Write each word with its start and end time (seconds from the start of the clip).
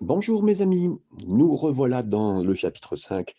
Bonjour 0.00 0.44
mes 0.44 0.62
amis, 0.62 0.96
nous 1.26 1.56
revoilà 1.56 2.04
dans 2.04 2.40
le 2.40 2.54
chapitre 2.54 2.94
5. 2.94 3.34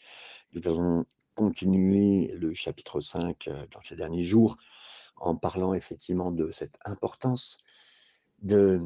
Nous 0.52 0.68
allons 0.68 1.06
continuer 1.34 2.34
le 2.36 2.54
chapitre 2.54 3.00
5 3.00 3.48
euh, 3.48 3.66
dans 3.72 3.82
ces 3.82 3.96
derniers 3.96 4.26
jours 4.26 4.58
en 5.16 5.38
parlant 5.38 5.74
effectivement 5.74 6.32
de 6.34 6.52
cette 6.52 6.78
importance 6.84 7.60
de, 8.42 8.82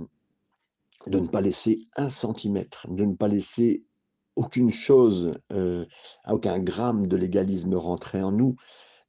de 1.08 1.20
ne 1.20 1.26
pas 1.26 1.42
laisser 1.42 1.82
un 1.96 2.10
centimètre, 2.10 2.86
de 2.92 3.06
ne 3.06 3.16
pas 3.16 3.28
laisser 3.28 3.84
aucune 4.36 4.70
chose, 4.70 5.34
euh, 5.52 5.88
aucun 6.30 6.60
gramme 6.60 7.08
de 7.08 7.18
légalisme 7.18 7.74
rentrer 7.74 8.22
en 8.22 8.32
nous, 8.32 8.56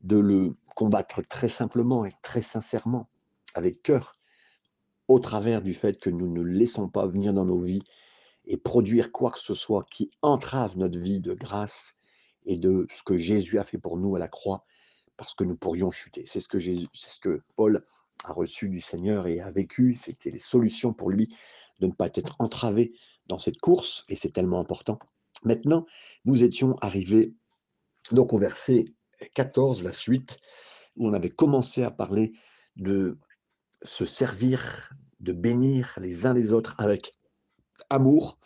de 0.01 0.17
le 0.17 0.57
combattre 0.75 1.21
très 1.21 1.51
simplement 1.51 2.07
et 2.07 2.13
très 2.23 2.41
sincèrement, 2.41 3.11
avec 3.53 3.83
cœur, 3.83 4.19
au 5.07 5.19
travers 5.19 5.61
du 5.61 5.75
fait 5.75 6.01
que 6.01 6.09
nous 6.09 6.33
ne 6.33 6.41
laissons 6.41 6.89
pas 6.89 7.07
venir 7.07 7.35
dans 7.35 7.45
nos 7.45 7.61
vies 7.61 7.83
et 8.47 8.57
produire 8.57 9.13
quoi 9.13 9.31
que 9.31 9.39
ce 9.39 9.55
soit 9.55 9.87
qui 9.91 10.11
entrave 10.23 10.77
notre 10.77 10.99
vie 10.99 11.21
de 11.21 11.35
grâce 11.35 11.97
et 12.47 12.57
de 12.57 12.87
ce 12.93 13.03
que 13.03 13.17
Jésus 13.17 13.59
a 13.59 13.65
fait 13.65 13.79
pour 13.79 13.97
nous 13.97 14.17
à 14.17 14.19
la 14.19 14.29
croix, 14.29 14.65
parce 15.17 15.35
que 15.35 15.45
nous 15.45 15.57
pourrions 15.57 15.91
chuter. 15.91 16.25
C'est 16.27 16.41
ce 16.41 16.49
que 16.49 16.59
c'est 16.59 17.11
ce 17.11 17.21
que 17.21 17.43
Paul 17.57 17.85
a 18.25 18.33
reçu 18.33 18.69
du 18.69 18.81
Seigneur 18.81 19.27
et 19.27 19.41
a 19.41 19.51
vécu. 19.51 19.95
C'était 19.95 20.31
les 20.31 20.39
solutions 20.39 20.93
pour 20.93 21.11
lui 21.11 21.35
de 21.81 21.87
ne 21.87 21.93
pas 21.93 22.09
être 22.15 22.37
entravé 22.39 22.95
dans 23.27 23.39
cette 23.39 23.59
course, 23.59 24.05
et 24.09 24.17
c'est 24.17 24.31
tellement 24.31 24.61
important. 24.61 24.99
Maintenant, 25.45 25.87
nous 26.25 26.43
étions 26.43 26.77
arrivés 26.81 27.35
donc 28.13 28.33
au 28.33 28.39
verset 28.39 28.85
14, 29.35 29.83
la 29.83 29.93
suite, 29.93 30.39
où 30.97 31.09
on 31.09 31.13
avait 31.13 31.31
commencé 31.31 31.83
à 31.83 31.91
parler 31.91 32.33
de 32.77 33.19
se 33.83 34.05
servir, 34.05 34.93
de 35.21 35.33
bénir 35.33 35.97
les 36.01 36.27
uns 36.27 36.35
les 36.35 36.53
autres 36.53 36.75
avec 36.79 37.15
amour. 37.95 38.39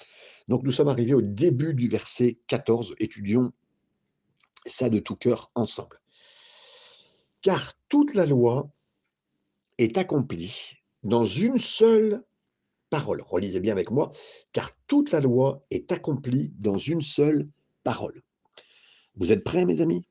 Donc 0.48 0.62
nous 0.62 0.70
sommes 0.70 0.88
arrivés 0.88 1.15
au 1.15 1.23
début 1.23 1.75
du 1.75 1.89
verset 1.89 2.39
14. 2.47 2.95
Étudions 2.98 3.53
ça 4.67 4.91
de 4.91 4.98
tout 4.98 5.17
cœur 5.17 5.50
ensemble. 5.55 6.00
Car 7.42 7.73
toute 7.89 8.14
la 8.14 8.27
loi 8.27 8.70
est 9.78 9.97
accomplie 9.97 10.75
dans 11.03 11.25
une 11.25 11.58
seule 11.58 12.25
parole. 12.91 13.23
Relisez 13.27 13.61
bien 13.61 13.73
avec 13.73 13.91
moi. 13.91 14.11
Car 14.53 14.70
toute 14.86 15.12
la 15.12 15.20
loi 15.20 15.64
est 15.70 15.92
accomplie 15.92 16.53
dans 16.58 16.78
une 16.78 17.01
seule 17.01 17.48
parole. 17.84 18.23
Vous 19.17 19.33
êtes 19.33 19.45
prêts, 19.45 19.64
mes 19.64 19.80
amis? 19.80 20.06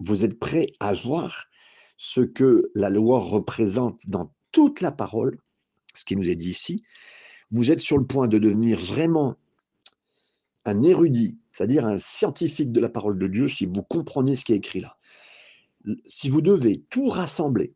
Vous 0.00 0.24
êtes 0.24 0.38
prêts 0.38 0.68
à 0.80 0.92
voir 0.92 1.46
ce 1.96 2.20
que 2.20 2.70
la 2.74 2.90
loi 2.90 3.20
représente 3.20 4.08
dans 4.08 4.32
toute 4.52 4.80
la 4.80 4.92
parole, 4.92 5.38
ce 5.94 6.04
qui 6.04 6.16
nous 6.16 6.30
est 6.30 6.36
dit 6.36 6.50
ici, 6.50 6.80
vous 7.50 7.70
êtes 7.70 7.80
sur 7.80 7.98
le 7.98 8.06
point 8.06 8.28
de 8.28 8.38
devenir 8.38 8.78
vraiment 8.78 9.36
un 10.64 10.82
érudit, 10.82 11.38
c'est-à-dire 11.52 11.86
un 11.86 11.98
scientifique 11.98 12.72
de 12.72 12.80
la 12.80 12.88
parole 12.88 13.18
de 13.18 13.26
Dieu, 13.26 13.48
si 13.48 13.66
vous 13.66 13.82
comprenez 13.82 14.36
ce 14.36 14.44
qui 14.44 14.52
est 14.52 14.56
écrit 14.56 14.80
là. 14.80 14.96
Si 16.06 16.28
vous 16.28 16.42
devez 16.42 16.82
tout 16.90 17.08
rassembler, 17.08 17.74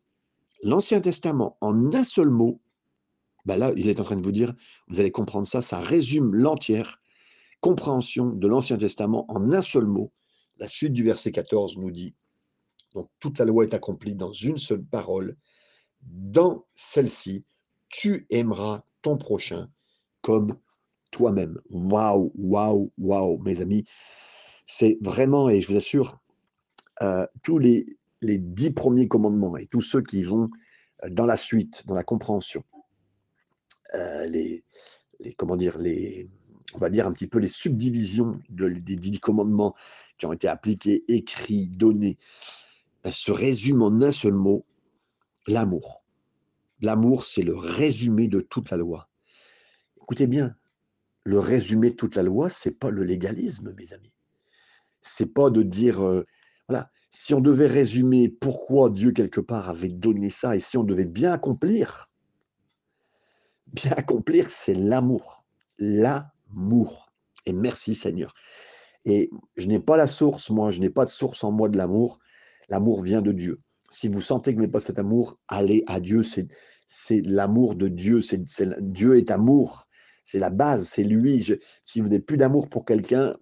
l'Ancien 0.61 1.01
Testament 1.01 1.57
en 1.61 1.93
un 1.93 2.03
seul 2.03 2.29
mot, 2.29 2.61
ben 3.45 3.57
là, 3.57 3.73
il 3.75 3.89
est 3.89 3.99
en 3.99 4.03
train 4.03 4.15
de 4.15 4.23
vous 4.23 4.31
dire, 4.31 4.53
vous 4.87 4.99
allez 4.99 5.11
comprendre 5.11 5.47
ça, 5.47 5.61
ça 5.61 5.79
résume 5.79 6.33
l'entière 6.33 7.01
compréhension 7.59 8.27
de 8.27 8.47
l'Ancien 8.47 8.77
Testament 8.77 9.25
en 9.29 9.51
un 9.51 9.61
seul 9.61 9.85
mot. 9.85 10.11
La 10.57 10.67
suite 10.67 10.93
du 10.93 11.03
verset 11.03 11.31
14 11.31 11.77
nous 11.77 11.91
dit, 11.91 12.13
donc 12.93 13.09
toute 13.19 13.39
la 13.39 13.45
loi 13.45 13.63
est 13.63 13.73
accomplie 13.73 14.15
dans 14.15 14.33
une 14.33 14.57
seule 14.57 14.83
parole, 14.83 15.37
dans 16.01 16.65
celle-ci, 16.75 17.45
tu 17.89 18.25
aimeras 18.29 18.83
ton 19.03 19.17
prochain 19.17 19.69
comme 20.21 20.57
toi-même. 21.11 21.59
Waouh, 21.69 22.31
waouh, 22.35 22.91
waouh, 22.97 23.37
mes 23.43 23.61
amis. 23.61 23.85
C'est 24.65 24.97
vraiment, 25.01 25.49
et 25.49 25.61
je 25.61 25.71
vous 25.71 25.77
assure, 25.77 26.19
euh, 27.01 27.27
tous 27.43 27.59
les, 27.59 27.85
les 28.21 28.39
dix 28.39 28.71
premiers 28.71 29.07
commandements 29.07 29.57
et 29.57 29.67
tous 29.67 29.81
ceux 29.81 30.01
qui 30.01 30.23
vont 30.23 30.49
euh, 31.03 31.09
dans 31.09 31.25
la 31.25 31.35
suite, 31.35 31.85
dans 31.85 31.95
la 31.95 32.03
compréhension, 32.03 32.63
euh, 33.93 34.25
les, 34.25 34.63
les, 35.19 35.33
comment 35.33 35.55
dire, 35.55 35.77
les, 35.77 36.31
on 36.73 36.79
va 36.79 36.89
dire 36.89 37.05
un 37.05 37.13
petit 37.13 37.27
peu 37.27 37.39
les 37.39 37.47
subdivisions 37.47 38.39
des 38.49 38.95
dix 38.95 39.19
commandements 39.19 39.75
qui 40.17 40.25
ont 40.25 40.33
été 40.33 40.47
appliqués, 40.47 41.03
écrits, 41.07 41.67
donnés, 41.67 42.17
se 43.11 43.31
résument 43.31 43.87
en 43.87 44.01
un 44.01 44.11
seul 44.11 44.33
mot, 44.33 44.65
l'amour. 45.47 46.02
L'amour, 46.83 47.23
c'est 47.23 47.43
le 47.43 47.55
résumé 47.55 48.27
de 48.27 48.41
toute 48.41 48.69
la 48.69 48.75
loi. 48.75 49.09
Écoutez 50.01 50.27
bien, 50.27 50.53
le 51.23 51.39
résumé 51.39 51.91
de 51.91 51.95
toute 51.95 52.15
la 52.15 52.23
loi, 52.23 52.49
c'est 52.49 52.77
pas 52.77 52.89
le 52.89 53.05
légalisme, 53.05 53.73
mes 53.77 53.93
amis. 53.93 54.13
C'est 55.01 55.33
pas 55.33 55.49
de 55.49 55.63
dire, 55.63 56.03
euh, 56.03 56.23
voilà, 56.67 56.91
si 57.09 57.33
on 57.33 57.39
devait 57.39 57.67
résumer 57.67 58.27
pourquoi 58.27 58.89
Dieu 58.89 59.13
quelque 59.13 59.39
part 59.39 59.69
avait 59.69 59.87
donné 59.87 60.29
ça 60.29 60.57
et 60.57 60.59
si 60.59 60.75
on 60.75 60.83
devait 60.83 61.05
bien 61.05 61.31
accomplir, 61.31 62.11
bien 63.67 63.93
accomplir, 63.93 64.49
c'est 64.49 64.73
l'amour. 64.73 65.45
L'amour. 65.79 67.13
Et 67.45 67.53
merci 67.53 67.95
Seigneur. 67.95 68.33
Et 69.05 69.29
je 69.55 69.67
n'ai 69.67 69.79
pas 69.79 69.95
la 69.95 70.07
source, 70.07 70.49
moi, 70.49 70.69
je 70.69 70.81
n'ai 70.81 70.89
pas 70.89 71.05
de 71.05 71.09
source 71.09 71.45
en 71.45 71.51
moi 71.53 71.69
de 71.69 71.77
l'amour. 71.77 72.19
L'amour 72.67 73.03
vient 73.03 73.21
de 73.21 73.31
Dieu. 73.31 73.61
Si 73.93 74.07
vous 74.07 74.21
sentez 74.21 74.51
que 74.51 74.55
vous 74.55 74.61
n'avez 74.61 74.71
pas 74.71 74.79
cet 74.79 74.97
amour, 74.97 75.37
allez 75.47 75.83
à 75.85 75.99
Dieu. 75.99 76.23
C'est 76.23 77.21
l'amour 77.21 77.75
de 77.75 77.87
Dieu. 77.87 78.21
Dieu 78.81 79.17
est 79.17 79.29
amour. 79.29 79.87
C'est 80.25 80.39
la 80.39 80.49
base. 80.49 80.87
C'est 80.87 81.03
lui. 81.03 81.45
si 81.83 82.01
vous 82.01 82.07
n'avez 82.07 82.19
plus 82.19 82.37
d'amour 82.37 82.69
pour 82.69 82.85
quelqu'un, 82.85 83.37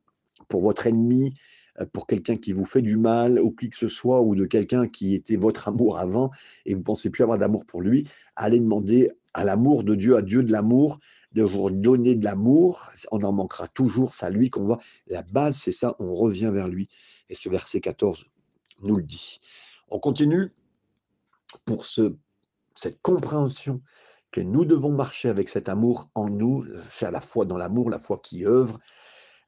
pour 0.49 0.61
votre 0.61 0.87
ennemi, 0.87 1.33
euh, 1.79 1.85
pour 1.93 2.05
quelqu'un 2.05 2.35
qui 2.35 2.51
vous 2.51 2.65
fait 2.65 2.81
du 2.81 2.97
mal 2.97 3.39
ou 3.39 3.51
qui 3.51 3.69
que 3.69 3.77
ce 3.77 3.87
soit, 3.87 4.21
ou 4.21 4.35
de 4.35 4.45
quelqu'un 4.45 4.89
qui 4.89 5.15
était 5.15 5.37
votre 5.37 5.69
amour 5.69 5.97
avant 5.97 6.31
et 6.65 6.73
vous 6.73 6.83
pensez 6.83 7.09
plus 7.09 7.23
avoir 7.23 7.37
d'amour 7.37 7.65
pour 7.65 7.81
lui, 7.81 8.05
allez 8.35 8.59
demander 8.59 9.09
à 9.33 9.45
l'amour 9.45 9.85
de 9.85 9.95
Dieu, 9.95 10.17
à 10.17 10.21
Dieu 10.21 10.43
de 10.43 10.51
l'amour, 10.51 10.99
de 11.31 11.43
vous 11.43 11.69
donner 11.69 12.15
de 12.15 12.25
l'amour. 12.25 12.91
On 13.13 13.21
en 13.21 13.31
manquera 13.31 13.69
toujours. 13.69 14.13
C'est 14.13 14.25
à 14.25 14.29
lui 14.29 14.49
qu'on 14.49 14.65
voit. 14.65 14.79
La 15.07 15.21
base, 15.21 15.55
c'est 15.55 15.71
ça. 15.71 15.95
On 15.99 16.13
revient 16.13 16.51
vers 16.53 16.67
lui. 16.67 16.89
Et 17.29 17.35
ce 17.35 17.47
verset 17.47 17.79
14 17.79 18.25
nous 18.81 18.97
le 18.97 19.03
dit. 19.03 19.39
On 19.91 19.99
continue 19.99 20.53
pour 21.65 21.85
ce, 21.85 22.15
cette 22.75 23.01
compréhension 23.01 23.81
que 24.31 24.39
nous 24.39 24.63
devons 24.63 24.93
marcher 24.93 25.27
avec 25.27 25.49
cet 25.49 25.67
amour 25.67 26.09
en 26.15 26.29
nous, 26.29 26.65
faire 26.87 27.11
la 27.11 27.19
foi 27.19 27.43
dans 27.43 27.57
l'amour, 27.57 27.89
la 27.89 27.99
foi 27.99 28.17
qui 28.23 28.45
œuvre, 28.45 28.79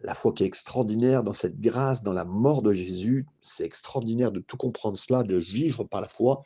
la 0.02 0.14
foi 0.14 0.34
qui 0.34 0.44
est 0.44 0.48
extraordinaire 0.48 1.24
dans 1.24 1.34
cette 1.34 1.62
grâce, 1.62 2.04
dans 2.04 2.12
la 2.12 2.26
mort 2.26 2.62
de 2.62 2.74
Jésus. 2.74 3.26
C'est 3.42 3.64
extraordinaire 3.64 4.34
de 4.34 4.42
tout 4.42 4.58
comprendre 4.58 4.98
cela, 4.98 5.24
de 5.24 5.38
vivre 5.38 5.86
par 5.86 6.02
la 6.02 6.10
foi 6.10 6.44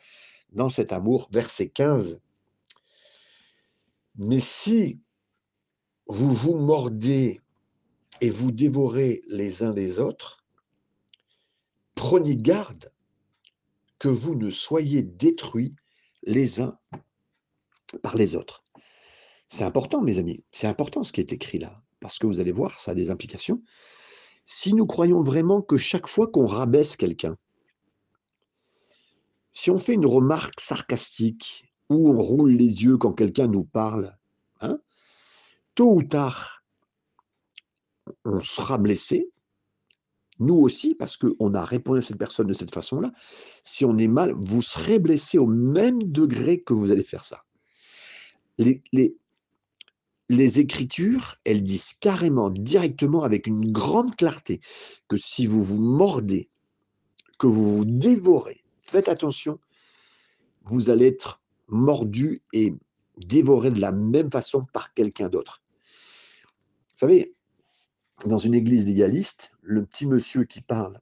dans 0.51 0.69
cet 0.69 0.93
amour. 0.93 1.27
Verset 1.31 1.69
15. 1.69 2.21
Mais 4.17 4.39
si 4.39 5.01
vous 6.05 6.31
vous 6.31 6.55
mordez 6.55 7.41
et 8.21 8.29
vous 8.29 8.51
dévorez 8.51 9.21
les 9.27 9.63
uns 9.63 9.73
les 9.73 9.97
autres, 9.97 10.43
prenez 11.95 12.35
garde 12.37 12.91
que 13.99 14.07
vous 14.07 14.35
ne 14.35 14.49
soyez 14.49 15.01
détruits 15.01 15.75
les 16.23 16.59
uns 16.61 16.77
par 18.01 18.15
les 18.15 18.35
autres. 18.35 18.63
C'est 19.49 19.63
important, 19.63 20.01
mes 20.01 20.19
amis, 20.19 20.43
c'est 20.51 20.67
important 20.67 21.03
ce 21.03 21.13
qui 21.13 21.21
est 21.21 21.31
écrit 21.31 21.59
là, 21.59 21.81
parce 21.99 22.19
que 22.19 22.27
vous 22.27 22.39
allez 22.39 22.51
voir, 22.51 22.79
ça 22.79 22.91
a 22.91 22.95
des 22.95 23.09
implications. 23.09 23.63
Si 24.45 24.73
nous 24.73 24.85
croyons 24.85 25.21
vraiment 25.21 25.61
que 25.61 25.77
chaque 25.77 26.07
fois 26.07 26.27
qu'on 26.27 26.45
rabaisse 26.45 26.97
quelqu'un, 26.97 27.37
si 29.53 29.71
on 29.71 29.77
fait 29.77 29.93
une 29.93 30.05
remarque 30.05 30.59
sarcastique 30.59 31.65
ou 31.89 32.11
on 32.11 32.19
roule 32.19 32.51
les 32.51 32.83
yeux 32.83 32.97
quand 32.97 33.13
quelqu'un 33.13 33.47
nous 33.47 33.63
parle, 33.63 34.17
hein, 34.61 34.79
tôt 35.73 35.95
ou 35.95 36.03
tard, 36.03 36.63
on 38.23 38.41
sera 38.41 38.77
blessé, 38.77 39.31
nous 40.39 40.55
aussi, 40.55 40.95
parce 40.95 41.17
qu'on 41.17 41.53
a 41.53 41.63
répondu 41.63 41.99
à 41.99 42.01
cette 42.01 42.17
personne 42.17 42.47
de 42.47 42.53
cette 42.53 42.73
façon-là, 42.73 43.11
si 43.63 43.85
on 43.85 43.97
est 43.97 44.07
mal, 44.07 44.33
vous 44.33 44.61
serez 44.61 44.99
blessé 44.99 45.37
au 45.37 45.47
même 45.47 46.03
degré 46.03 46.61
que 46.61 46.73
vous 46.73 46.91
allez 46.91 47.03
faire 47.03 47.23
ça. 47.23 47.43
Les, 48.57 48.81
les, 50.29 50.59
Écritures, 50.59 51.35
elles 51.45 51.63
disent 51.63 51.93
carrément, 51.93 52.49
directement, 52.49 53.23
avec 53.23 53.47
une 53.47 53.69
grande 53.69 54.15
clarté, 54.15 54.59
que 55.07 55.17
si 55.17 55.45
vous 55.45 55.63
vous 55.63 55.79
mordez, 55.79 56.49
que 57.37 57.47
vous 57.47 57.77
vous 57.77 57.85
dévorez, 57.85 58.63
faites 58.79 59.09
attention, 59.09 59.59
vous 60.65 60.89
allez 60.89 61.07
être 61.07 61.41
mordu 61.67 62.41
et 62.53 62.73
dévoré 63.17 63.71
de 63.71 63.79
la 63.79 63.91
même 63.91 64.31
façon 64.31 64.65
par 64.73 64.93
quelqu'un 64.93 65.29
d'autre. 65.29 65.61
Vous 66.93 66.97
savez, 66.97 67.35
dans 68.25 68.37
une 68.37 68.53
église 68.53 68.85
légaliste, 68.85 69.51
le 69.61 69.85
petit 69.85 70.05
monsieur 70.05 70.43
qui 70.43 70.61
parle 70.61 70.99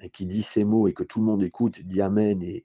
et 0.00 0.10
qui 0.10 0.26
dit 0.26 0.42
ces 0.42 0.64
mots 0.64 0.86
et 0.88 0.92
que 0.92 1.02
tout 1.02 1.18
le 1.18 1.26
monde 1.26 1.42
écoute, 1.42 1.80
dit 1.82 2.00
Amen, 2.00 2.42
et 2.42 2.64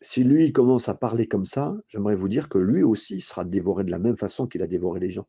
si 0.00 0.24
lui 0.24 0.52
commence 0.52 0.88
à 0.88 0.94
parler 0.94 1.26
comme 1.26 1.44
ça, 1.44 1.76
j'aimerais 1.88 2.16
vous 2.16 2.28
dire 2.28 2.48
que 2.48 2.58
lui 2.58 2.82
aussi 2.82 3.20
sera 3.20 3.44
dévoré 3.44 3.84
de 3.84 3.90
la 3.90 3.98
même 3.98 4.16
façon 4.16 4.46
qu'il 4.46 4.62
a 4.62 4.66
dévoré 4.66 5.00
les 5.00 5.10
gens. 5.10 5.26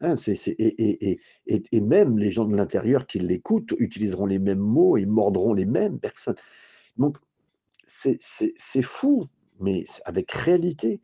Hein, 0.00 0.14
et 0.26 1.20
et 1.46 1.80
même 1.80 2.18
les 2.18 2.32
gens 2.32 2.44
de 2.44 2.56
l'intérieur 2.56 3.06
qui 3.06 3.20
l'écoutent 3.20 3.74
utiliseront 3.78 4.26
les 4.26 4.40
mêmes 4.40 4.58
mots 4.58 4.96
et 4.96 5.06
mordront 5.06 5.52
les 5.52 5.66
mêmes 5.66 6.00
personnes. 6.00 6.34
Donc 6.96 7.18
c'est 7.86 8.82
fou, 8.82 9.26
mais 9.60 9.84
avec 10.04 10.32
réalité. 10.32 11.00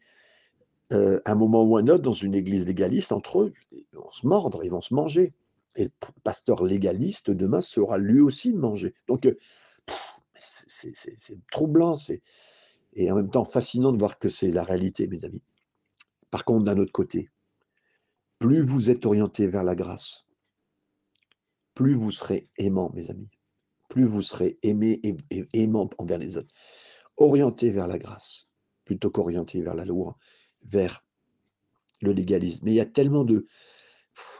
Heu, 0.92 1.20
un 1.26 1.34
moment 1.34 1.64
ou 1.64 1.76
un 1.76 1.86
autre, 1.88 2.02
dans 2.02 2.12
une 2.12 2.34
église 2.34 2.66
légaliste, 2.66 3.12
entre 3.12 3.42
eux, 3.42 3.52
ils 3.72 3.84
vont 3.92 4.10
se 4.10 4.26
mordre, 4.26 4.64
ils 4.64 4.70
vont 4.70 4.80
se 4.80 4.94
manger 4.94 5.34
et 5.76 5.84
le 5.84 5.90
pasteur 6.24 6.64
légaliste, 6.64 7.30
demain, 7.30 7.60
sera 7.60 7.98
lui 7.98 8.20
aussi 8.20 8.52
mangé. 8.54 8.94
Donc 9.06 9.26
heu, 9.26 9.36
c'est 10.34 11.38
troublant, 11.50 11.96
c'est 11.96 12.22
et 12.94 13.10
en 13.12 13.16
même 13.16 13.30
temps 13.30 13.44
fascinant 13.44 13.92
de 13.92 13.98
voir 13.98 14.18
que 14.18 14.28
c'est 14.28 14.50
la 14.50 14.62
réalité, 14.62 15.06
mes 15.08 15.24
amis. 15.24 15.42
Par 16.30 16.44
contre, 16.44 16.64
d'un 16.64 16.78
autre 16.78 16.92
côté, 16.92 17.30
plus 18.38 18.62
vous 18.62 18.90
êtes 18.90 19.06
orientés 19.06 19.46
vers 19.46 19.64
la 19.64 19.74
grâce 19.74 20.26
plus 21.74 21.94
vous 21.94 22.10
serez 22.10 22.48
aimants, 22.58 22.90
mes 22.94 23.08
amis, 23.10 23.28
plus 23.88 24.04
vous 24.04 24.22
serez 24.22 24.58
aimés 24.64 25.00
et 25.04 25.44
aimants 25.54 25.88
envers 25.98 26.18
les 26.18 26.36
autres. 26.36 26.54
Orientés 27.16 27.70
vers 27.70 27.88
la 27.88 27.98
grâce, 27.98 28.50
plutôt 28.84 29.10
qu'orientés 29.10 29.60
vers 29.62 29.74
la 29.74 29.84
loi, 29.84 30.16
vers 30.64 31.04
le 32.00 32.12
légalisme. 32.12 32.60
Mais 32.64 32.72
il 32.72 32.76
y 32.76 32.80
a 32.80 32.86
tellement 32.86 33.24
de 33.24 33.46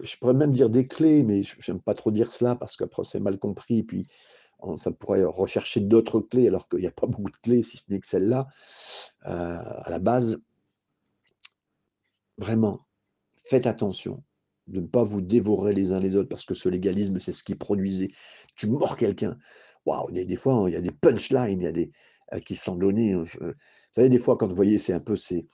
je 0.02 0.16
pourrais 0.16 0.34
même 0.34 0.52
dire 0.52 0.70
des 0.70 0.86
clés, 0.86 1.22
mais 1.22 1.42
j'aime 1.60 1.80
pas 1.80 1.94
trop 1.94 2.10
dire 2.10 2.32
cela 2.32 2.56
parce 2.56 2.76
qu'après 2.76 3.04
c'est 3.04 3.20
mal 3.20 3.38
compris, 3.38 3.82
puis 3.82 4.06
on 4.60 4.76
ça 4.76 4.90
pourrait 4.90 5.24
rechercher 5.24 5.80
d'autres 5.80 6.20
clés 6.20 6.48
alors 6.48 6.68
qu'il 6.68 6.80
y 6.80 6.86
a 6.86 6.90
pas 6.90 7.06
beaucoup 7.06 7.30
de 7.30 7.36
clés 7.36 7.62
si 7.62 7.76
ce 7.76 7.84
n'est 7.90 8.00
que 8.00 8.06
celle-là, 8.06 8.48
heu, 9.26 9.28
à 9.30 9.86
la 9.90 9.98
base. 9.98 10.40
Vraiment, 12.38 12.86
faites 13.36 13.66
attention 13.66 14.22
de 14.68 14.80
ne 14.80 14.86
pas 14.86 15.02
vous 15.02 15.20
dévorer 15.22 15.72
les 15.74 15.92
uns 15.92 16.00
les 16.00 16.14
autres 16.14 16.28
parce 16.28 16.44
que 16.44 16.54
ce 16.54 16.68
légalisme, 16.68 17.18
c'est 17.18 17.32
ce 17.32 17.42
qui 17.42 17.54
produisait. 17.54 18.10
Tu 18.54 18.68
mords 18.68 18.96
quelqu'un, 18.96 19.36
waouh, 19.86 20.10
des 20.12 20.24
des 20.24 20.36
fois, 20.36 20.64
il 20.68 20.74
y 20.74 20.76
a 20.76 20.80
des 20.80 20.92
punchlines, 20.92 21.60
il 21.60 21.64
y 21.64 21.66
a 21.66 21.72
des, 21.72 21.90
heu, 22.34 22.40
qui 22.40 22.54
sont 22.54 22.76
donnés, 22.76 23.14
je 23.24 23.38
vous 23.38 23.52
savez, 23.92 24.08
des 24.10 24.18
fois, 24.18 24.36
quand 24.36 24.46
vous 24.46 24.54
voyez, 24.54 24.78
c'est 24.78 24.92
un 24.92 25.00
peu 25.00 25.16
ces, 25.16 25.48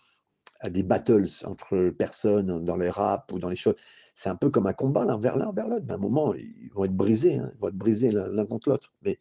heu, 0.64 0.70
des 0.70 0.82
battles 0.82 1.26
entre 1.44 1.90
personnes 1.90 2.64
dans 2.64 2.76
les 2.76 2.90
rap 2.90 3.32
ou 3.32 3.38
dans 3.38 3.48
les 3.48 3.56
choses, 3.56 3.74
c'est 4.14 4.28
un 4.28 4.36
peu 4.36 4.50
comme 4.50 4.66
un 4.66 4.72
combat 4.72 5.04
l'un 5.04 5.18
vers 5.18 5.36
l'un 5.36 5.52
vers 5.52 5.68
l'autre. 5.68 5.86
À 5.90 5.94
un 5.94 5.98
moment, 5.98 6.34
ils 6.34 6.70
vont 6.72 6.84
être 6.84 6.96
brisés, 6.96 7.36
hein, 7.36 7.50
ils 7.54 7.60
vont 7.60 7.68
être 7.68 7.76
brisés 7.76 8.10
l'un 8.12 8.46
contre 8.46 8.68
l'autre. 8.70 8.92
Mais 9.02 9.18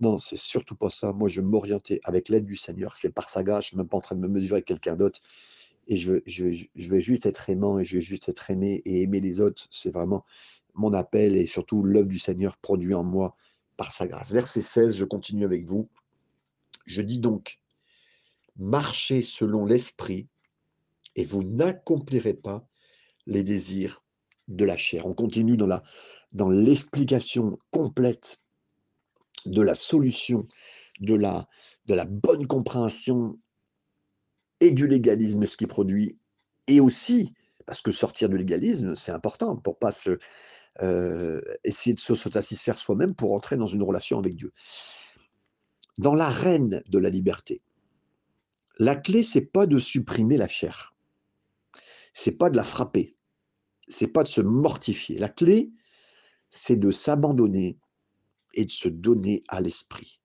non, 0.00 0.18
c'est 0.18 0.36
surtout 0.36 0.74
pas 0.74 0.90
ça. 0.90 1.12
Moi, 1.12 1.28
je 1.28 1.40
veux 1.40 1.46
m'orienter 1.46 2.00
avec 2.04 2.28
l'aide 2.28 2.44
du 2.44 2.56
Seigneur. 2.56 2.96
C'est 2.96 3.10
par 3.12 3.28
sa 3.28 3.42
grâce, 3.44 3.64
je 3.64 3.68
suis 3.68 3.76
même 3.76 3.88
pas 3.88 3.98
en 3.98 4.00
train 4.00 4.16
de 4.16 4.20
me 4.20 4.28
mesurer 4.28 4.56
avec 4.56 4.64
quelqu'un 4.66 4.96
d'autre 4.96 5.20
et 5.88 5.96
je 5.98 6.14
je 6.26 6.46
je 6.76 6.90
veux 6.90 7.00
juste 7.00 7.26
être 7.26 7.50
aimant 7.50 7.78
et 7.78 7.84
je 7.84 7.96
veux 7.96 8.02
juste 8.02 8.28
être 8.28 8.50
aimé 8.50 8.82
et 8.84 9.02
aimer 9.02 9.20
les 9.20 9.40
autres. 9.40 9.66
C'est 9.70 9.90
vraiment 9.90 10.24
mon 10.74 10.92
appel 10.92 11.36
et 11.36 11.46
surtout 11.46 11.82
l'œuvre 11.84 12.08
du 12.08 12.18
Seigneur 12.18 12.56
produit 12.58 12.94
en 12.94 13.04
moi 13.04 13.36
par 13.76 13.92
sa 13.92 14.06
grâce. 14.08 14.32
Verset 14.32 14.60
16, 14.62 14.96
je 14.96 15.04
continue 15.04 15.44
avec 15.44 15.64
vous. 15.64 15.88
Je 16.86 17.02
dis 17.02 17.20
donc: 17.20 17.60
«Marchez 18.56 19.22
selon 19.22 19.66
l'esprit 19.66 20.28
et 21.16 21.24
vous 21.24 21.42
n'accomplirez 21.42 22.34
pas 22.34 22.66
les 23.26 23.42
désirs 23.42 24.04
de 24.48 24.64
la 24.64 24.76
chair». 24.76 25.06
On 25.06 25.14
continue 25.14 25.56
dans 25.56 25.66
la 25.66 25.82
dans 26.32 26.48
l'explication 26.48 27.58
complète 27.70 28.40
de 29.44 29.60
la 29.60 29.74
solution, 29.74 30.48
de 31.00 31.14
la 31.14 31.48
de 31.86 31.94
la 31.94 32.04
bonne 32.04 32.46
compréhension 32.46 33.38
et 34.60 34.70
du 34.70 34.86
légalisme, 34.86 35.46
ce 35.46 35.56
qu'il 35.56 35.68
produit 35.68 36.16
et 36.68 36.80
aussi 36.80 37.34
parce 37.66 37.80
que 37.80 37.90
sortir 37.90 38.28
du 38.28 38.38
légalisme, 38.38 38.96
c'est 38.96 39.12
important 39.12 39.56
pour 39.56 39.78
pas 39.78 39.92
heu, 40.82 41.44
essayer 41.64 41.94
de 41.94 42.00
se 42.00 42.14
s'auto-satisfaire 42.14 42.78
soi-même 42.78 43.14
pour 43.14 43.32
entrer 43.34 43.56
dans 43.56 43.66
une 43.66 43.82
relation 43.82 44.18
avec 44.18 44.36
Dieu. 44.36 44.52
Dans 45.98 46.14
l'arène 46.14 46.82
de 46.88 46.98
la 46.98 47.10
liberté, 47.10 47.60
la 48.78 48.96
clé, 48.96 49.22
c'est 49.22 49.42
pas 49.42 49.66
de 49.66 49.78
supprimer 49.78 50.36
la 50.36 50.48
chair. 50.48 50.91
C'est 52.12 52.32
pas 52.32 52.50
de 52.50 52.56
la 52.56 52.64
frapper. 52.64 53.16
C'est 53.88 54.08
pas 54.08 54.22
de 54.22 54.28
se 54.28 54.40
mortifier. 54.40 55.18
La 55.18 55.28
clé, 55.28 55.70
c'est 56.50 56.76
de 56.76 56.90
s'abandonner 56.90 57.78
et 58.54 58.64
de 58.64 58.70
se 58.70 58.88
donner 58.88 59.42
à 59.48 59.60
l'esprit. 59.60 60.20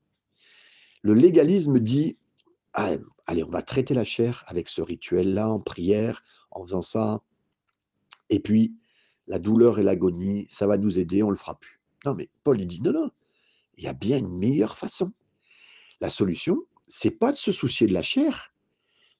Le 1.01 1.13
légalisme 1.13 1.79
dit: 1.79 2.17
«Ah, 2.73 2.91
allez, 3.25 3.43
on 3.43 3.49
va 3.49 3.61
traiter 3.61 3.93
la 3.93 4.03
chair 4.03 4.43
avec 4.47 4.67
ce 4.67 4.81
rituel-là, 4.81 5.49
en 5.49 5.59
prière, 5.59 6.21
en 6.51 6.63
faisant 6.63 6.81
ça 6.81 7.23
et 8.29 8.39
puis 8.41 8.75
la 9.27 9.39
douleur 9.39 9.79
et 9.79 9.83
l'agonie, 9.83 10.47
ça 10.49 10.67
va 10.67 10.77
nous 10.77 10.99
aider, 10.99 11.23
on 11.23 11.29
le 11.29 11.37
fera 11.37 11.57
plus». 11.57 11.81
Non, 12.05 12.13
mais 12.13 12.29
Paul, 12.43 12.59
il 12.59 12.67
dit: 12.67 12.81
«Non, 12.81 12.91
non, 12.91 13.11
il 13.77 13.85
y 13.85 13.87
a 13.87 13.93
bien 13.93 14.17
une 14.17 14.37
meilleure 14.37 14.77
façon». 14.77 15.13
La 16.01 16.09
solution, 16.09 16.65
c'est 16.87 17.11
pas 17.11 17.31
de 17.31 17.37
se 17.37 17.51
soucier 17.51 17.87
de 17.87 17.93
la 17.93 18.03
chair, 18.03 18.53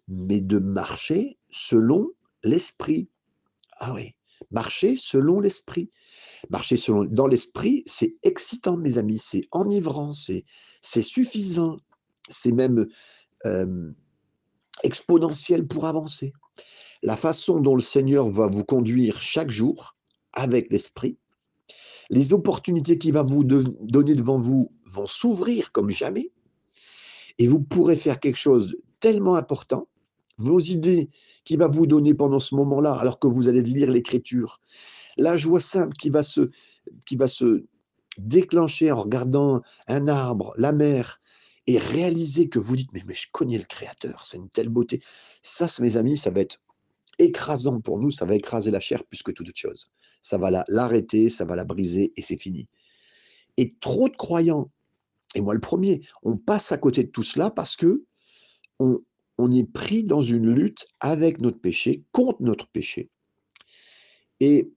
mais 0.07 0.41
de 0.41 0.59
marcher 0.59 1.37
selon 1.49 2.11
l'esprit. 2.47 3.09
Ah 3.79 3.93
oui, 3.93 4.15
marcher 4.51 4.95
selon 4.97 5.39
l'esprit. 5.39 5.89
Marcher 6.49 6.77
selon 6.77 7.03
dans 7.03 7.27
l'esprit, 7.27 7.83
c'est 7.85 8.15
excitant, 8.23 8.77
mes 8.77 8.97
amis, 8.97 9.19
c'est 9.19 9.47
enivrant, 9.51 10.13
c'est 10.13 10.45
c'est 10.81 11.01
suffisant, 11.01 11.77
c'est 12.29 12.51
même, 12.51 12.87
exponentiel 14.83 15.67
pour 15.67 15.85
avancer. 15.85 16.33
La 17.03 17.15
façon 17.15 17.59
dont 17.59 17.75
le 17.75 17.81
Seigneur 17.81 18.27
va 18.29 18.47
vous 18.47 18.63
conduire 18.63 19.21
chaque 19.21 19.51
jour 19.51 19.95
avec 20.33 20.71
l'esprit, 20.71 21.17
les 22.09 22.33
opportunités 22.33 22.97
qu'il 22.97 23.13
va 23.13 23.23
vous 23.23 23.43
donner 23.43 24.15
devant 24.15 24.39
vous 24.39 24.71
vont 24.85 25.05
s'ouvrir 25.05 25.71
comme 25.71 25.89
jamais 25.89 26.31
et 27.37 27.47
vous 27.47 27.61
pourrez 27.61 27.97
faire 27.97 28.19
quelque 28.19 28.37
chose 28.37 28.77
tellement 28.99 29.35
important. 29.35 29.87
Vos 30.37 30.59
idées 30.59 31.09
qu'il 31.45 31.57
va 31.57 31.67
vous 31.67 31.87
donner 31.87 32.13
pendant 32.13 32.39
ce 32.39 32.53
moment-là, 32.55 32.93
alors 32.93 33.19
que 33.19 33.27
vous 33.27 33.47
allez 33.47 33.61
lire 33.63 33.89
l'Écriture, 33.89 34.61
la 35.17 35.35
joie 35.35 35.59
simple 35.59 35.95
qui 35.97 36.09
va 36.09 36.21
se 36.23 36.51
qui 37.05 37.15
va 37.15 37.27
se 37.27 37.65
déclencher 38.17 38.91
en 38.91 38.97
regardant 38.97 39.61
un 39.87 40.07
arbre, 40.07 40.53
la 40.57 40.71
mer 40.71 41.19
et 41.65 41.77
réaliser 41.77 42.49
que 42.49 42.59
vous 42.59 42.75
dites: 42.75 42.91
«Mais 42.93 43.03
mais 43.07 43.13
je 43.13 43.27
connais 43.31 43.57
le 43.57 43.65
créateur, 43.65 44.25
c'est 44.25 44.37
une 44.37 44.49
telle 44.49 44.69
beauté». 44.69 45.01
Ça, 45.41 45.67
mes 45.79 45.97
amis, 45.97 46.17
ça 46.17 46.29
va 46.29 46.41
être 46.41 46.61
écrasant 47.19 47.81
pour 47.81 47.99
nous, 47.99 48.11
ça 48.11 48.25
va 48.25 48.35
écraser 48.35 48.71
la 48.71 48.79
chair 48.79 49.03
plus 49.03 49.23
que 49.23 49.31
toute 49.31 49.49
autre 49.49 49.57
chose. 49.57 49.87
Ça 50.21 50.37
va 50.37 50.51
la 50.51 50.65
l'arrêter, 50.67 51.29
ça 51.29 51.45
va 51.45 51.55
la 51.55 51.65
briser 51.65 52.13
et 52.15 52.21
c'est 52.21 52.37
fini. 52.39 52.67
Et 53.57 53.73
trop 53.79 54.07
de 54.07 54.15
croyants, 54.15 54.69
et 55.35 55.41
moi 55.41 55.55
le 55.55 55.59
premier, 55.59 56.01
on 56.23 56.37
passe 56.37 56.71
à 56.71 56.77
côté 56.77 57.03
de 57.03 57.09
tout 57.09 57.23
cela 57.23 57.49
parce 57.49 57.75
qu'on 57.75 57.97
on 58.79 58.99
est 59.53 59.71
pris 59.71 60.03
dans 60.03 60.21
une 60.21 60.53
lutte 60.53 60.87
avec 60.99 61.41
notre 61.41 61.59
péché, 61.59 62.03
contre 62.11 62.41
notre 62.41 62.67
péché. 62.67 63.09
Et 64.39 64.71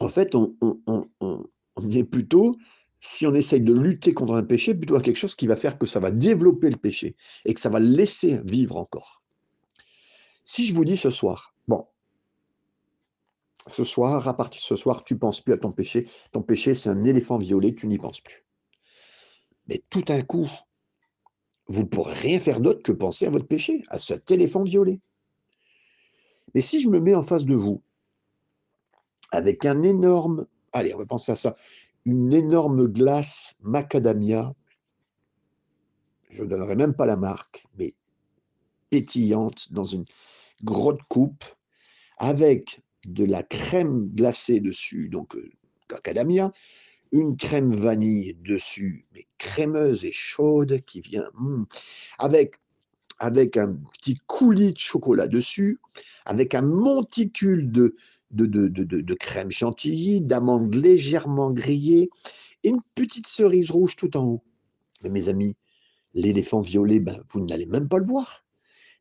en 0.00 0.08
fait, 0.08 0.34
on 0.34 0.56
on 0.60 0.80
on 0.86 1.08
on 1.20 1.46
on 1.76 1.90
est 1.90 2.04
plutôt 2.04 2.56
si 3.00 3.26
on 3.26 3.34
essaye 3.34 3.60
de 3.60 3.72
lutter 3.72 4.14
contre 4.14 4.34
un 4.34 4.42
péché, 4.42 4.74
plutôt 4.74 4.96
à 4.96 5.02
quelque 5.02 5.18
chose 5.18 5.34
qui 5.34 5.46
va 5.46 5.56
faire 5.56 5.78
que 5.78 5.86
ça 5.86 6.00
va 6.00 6.10
développer 6.10 6.70
le 6.70 6.76
péché 6.76 7.14
et 7.44 7.54
que 7.54 7.60
ça 7.60 7.68
va 7.68 7.78
laisser 7.78 8.40
vivre 8.44 8.76
encore. 8.76 9.22
Si 10.44 10.66
je 10.66 10.74
vous 10.74 10.84
dis 10.84 10.96
ce 10.96 11.10
soir, 11.10 11.54
bon 11.68 11.86
ce 13.66 13.84
soir, 13.84 14.28
à 14.28 14.36
partir 14.36 14.60
de 14.60 14.64
ce 14.64 14.76
soir, 14.76 15.04
tu 15.04 15.18
penses 15.18 15.40
plus 15.40 15.52
à 15.52 15.58
ton 15.58 15.72
péché. 15.72 16.08
Ton 16.32 16.42
péché, 16.42 16.74
c'est 16.74 16.88
un 16.88 17.04
éléphant 17.04 17.38
violet, 17.38 17.74
tu 17.74 17.86
n'y 17.86 17.98
penses 17.98 18.20
plus. 18.20 18.44
Mais 19.66 19.82
tout 19.90 20.02
d'un 20.02 20.22
coup, 20.22 20.48
vous 21.68 21.82
ne 21.82 21.88
pourrez 21.88 22.14
rien 22.14 22.40
faire 22.40 22.60
d'autre 22.60 22.82
que 22.82 22.92
penser 22.92 23.26
à 23.26 23.30
votre 23.30 23.46
péché, 23.46 23.82
à 23.88 23.98
cet 23.98 24.30
éléphant 24.30 24.62
violet. 24.62 25.00
Mais 26.54 26.60
si 26.60 26.80
je 26.80 26.88
me 26.88 27.00
mets 27.00 27.14
en 27.14 27.22
face 27.22 27.44
de 27.44 27.54
vous 27.54 27.82
avec 29.32 29.64
un 29.64 29.82
énorme 29.82 30.46
allez, 30.72 30.94
on 30.94 30.98
va 30.98 31.06
penser 31.06 31.32
à 31.32 31.36
ça, 31.36 31.56
une 32.04 32.32
énorme 32.32 32.86
glace 32.86 33.54
macadamia 33.62 34.54
je 36.30 36.42
ne 36.42 36.48
donnerai 36.48 36.76
même 36.76 36.94
pas 36.94 37.06
la 37.06 37.16
marque, 37.16 37.64
mais 37.78 37.94
pétillante 38.90 39.72
dans 39.72 39.84
une 39.84 40.04
grosse 40.62 41.00
coupe 41.08 41.44
avec 42.18 42.80
de 43.06 43.24
la 43.24 43.42
crème 43.42 44.08
glacée 44.08 44.60
dessus, 44.60 45.08
donc 45.08 45.34
heu, 45.34 45.50
macadamia, 45.90 46.52
une 47.12 47.36
crème 47.36 47.72
vanille 47.72 48.34
dessus, 48.44 49.06
mais 49.14 49.26
crémeuse 49.38 50.04
et 50.04 50.12
chaude 50.12 50.80
qui 50.86 51.00
vient, 51.00 51.30
mmh, 51.34 51.64
avec 52.18 52.56
avec 53.18 53.56
un 53.56 53.74
petit 53.94 54.16
coulis 54.26 54.74
de 54.74 54.78
chocolat 54.78 55.26
dessus, 55.26 55.78
avec 56.26 56.54
un 56.54 56.62
monticule 56.62 57.70
de 57.70 57.96
de 58.30 58.46
de 58.46 58.68
de 58.68 59.00
de 59.00 59.14
crème 59.14 59.50
chantilly, 59.50 60.20
d'amandes 60.20 60.74
légèrement 60.74 61.50
grillées 61.50 62.10
et 62.64 62.68
une 62.70 62.82
petite 62.94 63.26
cerise 63.26 63.70
rouge 63.70 63.96
tout 63.96 64.16
en 64.16 64.24
haut. 64.24 64.44
Mais 65.02 65.10
mes 65.10 65.28
amis, 65.28 65.56
l'éléphant 66.14 66.60
violet, 66.60 67.00
ben, 67.00 67.16
vous 67.30 67.44
n'allez 67.44 67.66
même 67.66 67.88
pas 67.88 67.98
le 67.98 68.04
voir. 68.04 68.44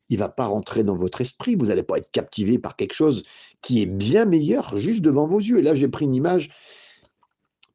il 0.09 0.17
va 0.19 0.29
pas 0.29 0.45
rentrer 0.45 0.83
dans 0.83 0.95
votre 0.95 1.21
esprit, 1.21 1.55
vous 1.55 1.71
allez 1.71 1.83
pas 1.83 1.97
être 1.97 2.11
captivé 2.11 2.59
par 2.59 2.75
quelque 2.75 2.93
chose 2.93 3.23
qui 3.61 3.81
est 3.81 3.87
bien 3.87 4.25
meilleur 4.25 4.77
juste 4.77 5.01
devant 5.01 5.27
vos 5.27 5.39
yeux. 5.39 5.59
Et 5.59 5.61
là, 5.63 5.75
j'ai 5.75 5.87
pris 5.87 6.05
une 6.05 6.15
image 6.15 6.49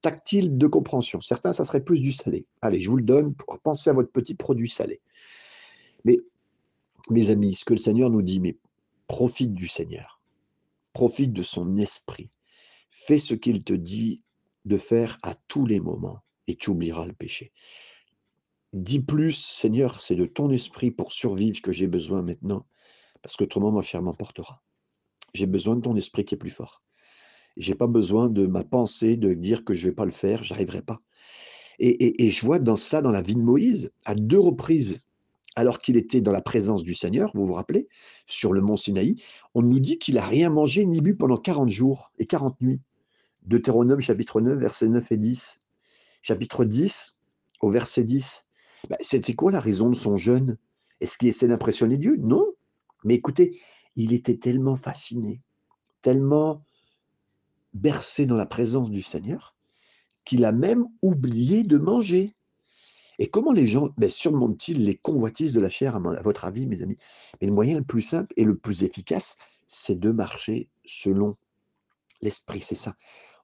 tactile 0.02 0.56
de 0.56 0.66
compréhension. 0.66 1.20
Certains, 1.20 1.52
ça 1.52 1.64
serait 1.64 1.84
plus 1.84 2.00
du 2.00 2.12
salé. 2.12 2.46
Allez, 2.62 2.80
je 2.80 2.90
vous 2.90 2.96
le 2.96 3.02
donne 3.02 3.34
pour 3.34 3.58
penser 3.60 3.90
à 3.90 3.92
votre 3.92 4.10
petit 4.10 4.34
produit 4.34 4.68
salé. 4.68 5.00
Mais, 6.04 6.18
mes 7.10 7.30
amis, 7.30 7.54
ce 7.54 7.64
que 7.64 7.74
le 7.74 7.78
Seigneur 7.78 8.10
nous 8.10 8.22
dit, 8.22 8.40
mais 8.40 8.56
profite 9.06 9.54
du 9.54 9.68
Seigneur. 9.68 10.20
Profite 10.92 11.32
de 11.32 11.42
son 11.42 11.76
esprit. 11.76 12.30
Fais 12.88 13.18
ce 13.18 13.34
qu'il 13.34 13.62
te 13.62 13.72
dit 13.72 14.22
de 14.64 14.76
faire 14.76 15.18
à 15.22 15.34
tous 15.34 15.66
les 15.66 15.80
moments 15.80 16.20
et 16.46 16.56
tu 16.56 16.70
oublieras 16.70 17.06
le 17.06 17.12
péché. 17.12 17.52
Dis 18.72 19.00
plus, 19.00 19.32
Seigneur, 19.32 20.00
c'est 20.00 20.16
de 20.16 20.26
ton 20.26 20.50
esprit 20.50 20.90
pour 20.90 21.12
survivre 21.12 21.60
que 21.60 21.72
j'ai 21.72 21.88
besoin 21.88 22.22
maintenant, 22.22 22.66
parce 23.22 23.36
qu'autrement 23.36 23.72
ma 23.72 23.82
chair 23.82 24.02
m'emportera. 24.02 24.62
J'ai 25.34 25.46
besoin 25.46 25.76
de 25.76 25.80
ton 25.80 25.96
esprit 25.96 26.24
qui 26.24 26.34
est 26.34 26.38
plus 26.38 26.50
fort. 26.50 26.82
J'ai 27.56 27.74
pas 27.74 27.86
besoin 27.86 28.28
de 28.28 28.46
ma 28.46 28.64
pensée 28.64 29.16
de 29.16 29.34
dire 29.34 29.64
que 29.64 29.74
je 29.74 29.88
vais 29.88 29.94
pas 29.94 30.04
le 30.04 30.10
faire, 30.12 30.42
j'arriverai 30.42 30.82
pas. 30.82 31.00
Et, 31.78 32.26
et, 32.26 32.30
je 32.30 32.44
vois 32.44 32.58
dans 32.58 32.76
cela, 32.76 33.00
dans 33.00 33.10
la 33.10 33.22
vie 33.22 33.34
de 33.34 33.40
Moïse, 33.40 33.90
à 34.04 34.14
deux 34.14 34.38
reprises, 34.38 35.00
alors 35.56 35.78
qu'il 35.78 35.96
était 35.96 36.20
dans 36.20 36.30
la 36.30 36.42
présence 36.42 36.82
du 36.82 36.92
Seigneur, 36.94 37.30
vous 37.34 37.46
vous 37.46 37.54
rappelez, 37.54 37.88
sur 38.26 38.52
le 38.52 38.60
mont 38.60 38.76
Sinaï, 38.76 39.16
on 39.54 39.62
nous 39.62 39.80
dit 39.80 39.98
qu'il 39.98 40.18
a 40.18 40.24
rien 40.24 40.50
mangé 40.50 40.84
ni 40.84 41.00
bu 41.00 41.16
pendant 41.16 41.38
40 41.38 41.70
jours 41.70 42.12
et 42.18 42.26
40 42.26 42.60
nuits. 42.60 42.80
Deutéronome 43.42 44.00
chapitre 44.00 44.42
9, 44.42 44.58
versets 44.58 44.88
9 44.88 45.10
et 45.10 45.16
10. 45.16 45.58
Chapitre 46.22 46.66
10, 46.66 47.16
au 47.62 47.70
verset 47.70 48.04
10. 48.04 48.46
Bah, 48.88 48.96
C'était 49.00 49.34
quoi 49.34 49.50
la 49.50 49.60
raison 49.60 49.88
de 49.88 49.96
son 49.96 50.18
jeûne? 50.18 50.58
Est-ce 51.00 51.16
qu'il 51.16 51.28
essaie 51.28 51.48
d'impressionner 51.48 51.96
Dieu? 51.96 52.16
Non. 52.18 52.44
Mais 53.04 53.14
écoutez, 53.14 53.58
il 53.96 54.12
était 54.12 54.36
tellement 54.36 54.76
fasciné, 54.76 55.40
tellement 56.02 56.62
bercé 57.72 58.26
dans 58.26 58.36
la 58.36 58.46
présence 58.46 58.90
du 58.90 59.02
Seigneur, 59.02 59.54
qu'il 60.24 60.44
a 60.44 60.52
même 60.52 60.86
oublié 61.02 61.62
de 61.62 61.78
manger. 61.78 62.30
Et 63.18 63.28
comment 63.28 63.52
les 63.52 63.66
gens 63.66 63.90
ben, 63.98 64.10
surmontent-ils 64.10 64.84
les 64.84 64.96
convoitises 64.96 65.52
de 65.52 65.60
la 65.60 65.70
chair, 65.70 65.96
à, 65.96 66.22
votre 66.22 66.44
avis, 66.44 66.66
mes 66.66 66.82
amis? 66.82 66.96
Mais 67.40 67.46
le 67.46 67.52
moyen 67.52 67.78
le 67.78 67.84
plus 67.84 68.02
simple 68.02 68.32
et 68.36 68.44
le 68.44 68.56
plus 68.56 68.82
efficace, 68.82 69.36
c'est 69.66 69.98
de 69.98 70.10
marcher 70.10 70.68
selon 70.84 71.36
l'Esprit, 72.22 72.60
c'est 72.60 72.74
ça. 72.74 72.96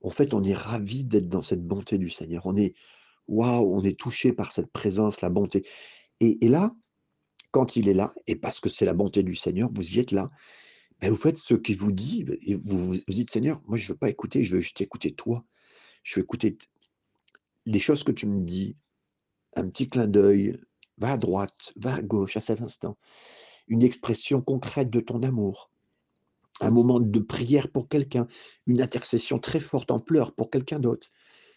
En 0.03 0.11
fait, 0.11 0.35
on 0.35 0.43
est 0.45 0.55
ravi 0.55 1.05
d'être 1.05 1.29
dans 1.29 1.43
cette 1.43 1.67
bonté 1.67 1.99
du 1.99 2.11
Seigneur. 2.11 2.47
On 2.47 2.57
est, 2.57 2.75
waouh, 3.29 3.75
on 3.75 3.83
est 3.83 3.99
touché 3.99 4.33
par 4.33 4.53
cette 4.53 4.71
présence, 4.71 5.21
la 5.21 5.31
bonté. 5.31 5.67
Et, 6.21 6.49
là, 6.49 6.75
quand 7.51 7.77
il 7.77 7.89
est 7.89 7.95
là, 7.95 8.15
et 8.27 8.37
parce 8.37 8.61
que 8.61 8.69
c'est 8.69 8.85
la 8.85 8.95
bonté 8.95 9.23
du 9.23 9.35
Seigneur, 9.35 9.69
vous 9.75 9.97
y 9.97 9.99
êtes 9.99 10.13
là, 10.13 10.31
vous 11.03 11.17
faites 11.17 11.37
ce 11.37 11.55
qu'il 11.55 11.77
vous 11.77 11.93
dit, 11.93 12.27
et 12.47 12.55
vous, 12.55 12.95
vous 12.95 13.01
dites, 13.09 13.31
Seigneur, 13.31 13.63
moi 13.67 13.79
je 13.79 13.85
ne 13.85 13.89
veux 13.89 13.99
pas 13.99 14.09
écouter, 14.09 14.45
je 14.45 14.57
veux 14.57 14.61
juste 14.61 14.81
écouter 14.81 15.13
toi. 15.13 15.45
Je 16.03 16.17
veux 16.17 16.25
écouter 16.25 16.57
les 17.67 17.81
choses 17.81 18.05
que 18.05 18.13
tu 18.13 18.27
me 18.27 18.45
dis, 18.45 18.77
un 19.55 19.69
petit 19.69 19.89
clin 19.89 20.07
d'œil, 20.07 20.57
va 20.99 21.13
à 21.13 21.19
droite, 21.19 21.73
va 21.77 21.95
à 21.97 22.03
gauche 22.03 22.37
à 22.37 22.41
cet 22.41 22.61
instant, 22.61 22.97
une 23.69 23.83
expression 23.83 24.41
concrète 24.41 24.89
de 24.89 25.01
ton 25.01 25.23
amour, 25.23 25.71
un 26.61 26.71
moment 26.71 27.01
de 27.01 27.19
prière 27.19 27.71
pour 27.71 27.89
quelqu'un, 27.89 28.27
une 28.67 28.81
intercession 28.81 29.39
très 29.39 29.61
forte 29.61 29.91
en 29.91 30.01
pleurs 30.01 30.35
pour 30.35 30.51
quelqu'un 30.51 30.79
d'autre, 30.79 31.09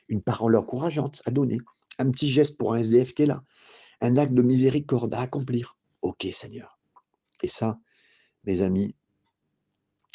une 0.07 0.21
parole 0.21 0.55
encourageante 0.55 1.21
à 1.25 1.31
donner, 1.31 1.59
un 1.99 2.09
petit 2.09 2.29
geste 2.29 2.57
pour 2.57 2.73
un 2.73 2.77
SDF 2.77 3.13
qui 3.13 3.23
est 3.23 3.27
là, 3.27 3.43
un 4.01 4.17
acte 4.17 4.33
de 4.33 4.41
miséricorde 4.41 5.13
à 5.13 5.21
accomplir. 5.21 5.77
Ok 6.01 6.27
Seigneur. 6.31 6.79
Et 7.43 7.47
ça, 7.47 7.79
mes 8.45 8.61
amis, 8.61 8.95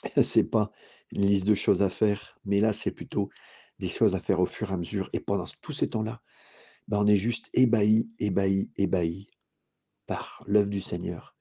c'est 0.22 0.44
pas 0.44 0.70
une 1.12 1.26
liste 1.26 1.46
de 1.46 1.54
choses 1.54 1.82
à 1.82 1.88
faire, 1.88 2.38
mais 2.44 2.60
là, 2.60 2.72
c'est 2.72 2.90
plutôt 2.90 3.30
des 3.78 3.88
choses 3.88 4.14
à 4.14 4.18
faire 4.18 4.40
au 4.40 4.46
fur 4.46 4.70
et 4.70 4.74
à 4.74 4.76
mesure. 4.76 5.08
Et 5.12 5.20
pendant 5.20 5.44
tous 5.62 5.72
ces 5.72 5.88
temps-là, 5.88 6.20
ben, 6.88 6.98
on 6.98 7.06
est 7.06 7.16
juste 7.16 7.50
ébahi, 7.54 8.08
ébahi, 8.18 8.70
ébahi 8.76 9.28
par 10.06 10.42
l'œuvre 10.46 10.68
du 10.68 10.80
Seigneur. 10.80 11.36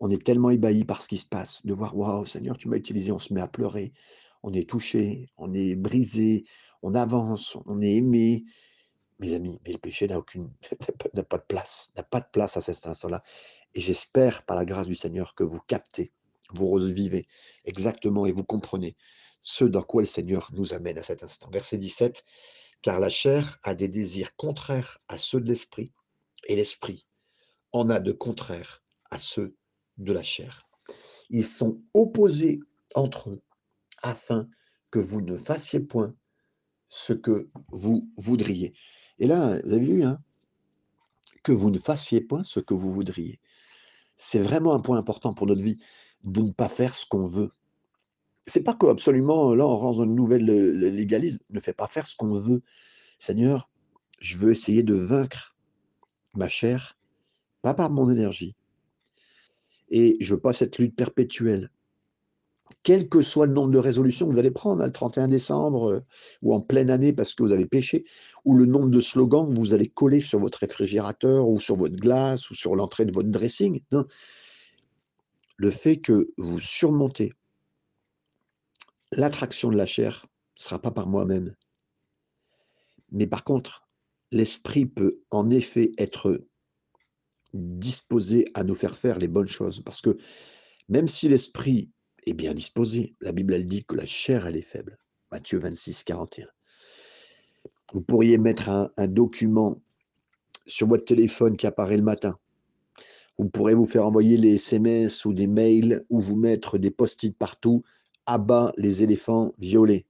On 0.00 0.10
est 0.10 0.24
tellement 0.24 0.50
ébahi 0.50 0.84
par 0.84 1.02
ce 1.02 1.08
qui 1.08 1.18
se 1.18 1.26
passe, 1.26 1.64
de 1.64 1.72
voir, 1.72 1.96
waouh, 1.96 2.26
Seigneur, 2.26 2.58
tu 2.58 2.68
m'as 2.68 2.76
utilisé, 2.76 3.12
on 3.12 3.18
se 3.18 3.32
met 3.32 3.40
à 3.40 3.48
pleurer, 3.48 3.92
on 4.42 4.52
est 4.52 4.68
touché, 4.68 5.28
on 5.36 5.54
est 5.54 5.76
brisé, 5.76 6.44
on 6.82 6.94
avance, 6.94 7.56
on 7.66 7.80
est 7.80 7.94
aimé. 7.94 8.44
Mes 9.20 9.32
amis, 9.32 9.60
mais 9.64 9.72
le 9.72 9.78
péché 9.78 10.08
n'a 10.08 10.18
aucune, 10.18 10.52
n'a 11.14 11.22
pas 11.22 11.38
de 11.38 11.44
place, 11.44 11.92
n'a 11.96 12.02
pas 12.02 12.20
de 12.20 12.26
place 12.32 12.56
à 12.56 12.60
cet 12.60 12.86
instant-là. 12.86 13.22
Et 13.74 13.80
j'espère, 13.80 14.44
par 14.44 14.56
la 14.56 14.64
grâce 14.64 14.88
du 14.88 14.96
Seigneur, 14.96 15.34
que 15.34 15.44
vous 15.44 15.60
captez 15.60 16.12
vous 16.52 16.68
revivez 16.68 17.26
exactement 17.64 18.26
et 18.26 18.32
vous 18.32 18.44
comprenez 18.44 18.96
ce 19.40 19.64
dans 19.64 19.82
quoi 19.82 20.02
le 20.02 20.06
Seigneur 20.06 20.50
nous 20.54 20.72
amène 20.72 20.98
à 20.98 21.02
cet 21.02 21.22
instant. 21.22 21.50
Verset 21.50 21.78
17, 21.78 22.24
car 22.82 22.98
la 22.98 23.10
chair 23.10 23.58
a 23.62 23.74
des 23.74 23.88
désirs 23.88 24.34
contraires 24.36 24.98
à 25.08 25.18
ceux 25.18 25.40
de 25.40 25.48
l'esprit, 25.48 25.92
et 26.48 26.56
l'esprit 26.56 27.06
en 27.72 27.90
a 27.90 28.00
de 28.00 28.12
contraires 28.12 28.82
à 29.10 29.18
ceux 29.18 29.56
de 29.98 30.12
la 30.12 30.22
chair. 30.22 30.66
Ils 31.30 31.46
sont 31.46 31.82
opposés 31.92 32.60
entre 32.94 33.30
eux, 33.30 33.42
afin 34.02 34.48
que 34.90 34.98
vous 34.98 35.20
ne 35.20 35.36
fassiez 35.36 35.80
point 35.80 36.14
ce 36.88 37.12
que 37.12 37.50
vous 37.68 38.08
voudriez. 38.16 38.72
Et 39.18 39.26
là, 39.26 39.60
vous 39.64 39.72
avez 39.72 39.84
vu, 39.84 40.04
hein, 40.04 40.22
que 41.42 41.52
vous 41.52 41.70
ne 41.70 41.78
fassiez 41.78 42.20
point 42.20 42.44
ce 42.44 42.60
que 42.60 42.74
vous 42.74 42.92
voudriez. 42.92 43.40
C'est 44.16 44.40
vraiment 44.40 44.74
un 44.74 44.80
point 44.80 44.98
important 44.98 45.34
pour 45.34 45.46
notre 45.46 45.62
vie 45.62 45.78
de 46.24 46.42
ne 46.42 46.52
pas 46.52 46.68
faire 46.68 46.94
ce 46.94 47.06
qu'on 47.06 47.26
veut. 47.26 47.50
C'est 48.46 48.62
pas 48.62 48.74
que 48.74 48.86
absolument, 48.86 49.54
là, 49.54 49.66
on 49.66 49.76
rentre 49.76 49.98
dans 49.98 50.04
une 50.04 50.14
nouvelle 50.14 50.44
légalisme, 50.44 51.38
ne 51.50 51.60
fait 51.60 51.72
pas 51.72 51.86
faire 51.86 52.06
ce 52.06 52.16
qu'on 52.16 52.38
veut. 52.38 52.62
Seigneur, 53.18 53.70
je 54.20 54.36
veux 54.38 54.50
essayer 54.50 54.82
de 54.82 54.94
vaincre 54.94 55.56
ma 56.34 56.48
chair, 56.48 56.98
pas 57.62 57.74
par 57.74 57.90
mon 57.90 58.10
énergie. 58.10 58.54
Et 59.88 60.16
je 60.20 60.34
veux 60.34 60.40
pas 60.40 60.52
cette 60.52 60.78
lutte 60.78 60.96
perpétuelle. 60.96 61.70
Quel 62.82 63.08
que 63.08 63.22
soit 63.22 63.46
le 63.46 63.52
nombre 63.52 63.70
de 63.70 63.78
résolutions 63.78 64.26
que 64.26 64.32
vous 64.32 64.38
allez 64.38 64.50
prendre, 64.50 64.82
hein, 64.82 64.86
le 64.86 64.92
31 64.92 65.28
décembre, 65.28 65.90
euh, 65.90 66.00
ou 66.42 66.54
en 66.54 66.60
pleine 66.60 66.90
année 66.90 67.12
parce 67.12 67.34
que 67.34 67.42
vous 67.42 67.52
avez 67.52 67.66
péché, 67.66 68.04
ou 68.44 68.56
le 68.56 68.66
nombre 68.66 68.88
de 68.88 69.00
slogans 69.00 69.52
que 69.52 69.58
vous 69.58 69.74
allez 69.74 69.88
coller 69.88 70.20
sur 70.20 70.38
votre 70.38 70.58
réfrigérateur, 70.58 71.48
ou 71.48 71.60
sur 71.60 71.76
votre 71.76 71.96
glace, 71.96 72.50
ou 72.50 72.54
sur 72.54 72.74
l'entrée 72.74 73.04
de 73.04 73.12
votre 73.12 73.28
dressing. 73.28 73.80
Non 73.92 74.04
le 75.56 75.70
fait 75.70 75.98
que 75.98 76.26
vous 76.36 76.58
surmontez 76.58 77.32
l'attraction 79.12 79.70
de 79.70 79.76
la 79.76 79.86
chair 79.86 80.26
ne 80.56 80.62
sera 80.62 80.80
pas 80.80 80.90
par 80.90 81.06
moi-même. 81.06 81.54
Mais 83.12 83.26
par 83.26 83.44
contre, 83.44 83.86
l'esprit 84.32 84.86
peut 84.86 85.20
en 85.30 85.50
effet 85.50 85.92
être 85.98 86.46
disposé 87.52 88.46
à 88.54 88.64
nous 88.64 88.74
faire 88.74 88.96
faire 88.96 89.18
les 89.18 89.28
bonnes 89.28 89.48
choses. 89.48 89.80
Parce 89.80 90.00
que 90.00 90.16
même 90.88 91.06
si 91.06 91.28
l'esprit 91.28 91.90
est 92.26 92.34
bien 92.34 92.54
disposé, 92.54 93.14
la 93.20 93.32
Bible 93.32 93.54
elle 93.54 93.66
dit 93.66 93.84
que 93.84 93.96
la 93.96 94.06
chair 94.06 94.46
elle 94.46 94.56
est 94.56 94.62
faible. 94.62 94.98
Matthieu 95.30 95.58
26, 95.58 96.04
41. 96.04 96.46
Vous 97.92 98.00
pourriez 98.00 98.38
mettre 98.38 98.68
un, 98.68 99.06
document 99.08 99.80
sur 100.66 100.86
votre 100.86 101.04
téléphone 101.04 101.56
qui 101.56 101.66
apparaît 101.66 101.96
le 101.96 102.02
matin. 102.02 102.38
Vous 103.38 103.48
pourrez 103.48 103.74
vous 103.74 103.86
faire 103.86 104.06
envoyer 104.06 104.36
les 104.36 104.54
SMS 104.54 105.24
ou 105.24 105.34
des 105.34 105.46
mails 105.46 106.04
ou 106.08 106.20
vous 106.20 106.36
mettre 106.36 106.78
des 106.78 106.90
post-it 106.90 107.36
partout. 107.36 107.82
Abat 108.26 108.72
les 108.76 109.02
éléphants 109.02 109.52
violets. 109.58 110.06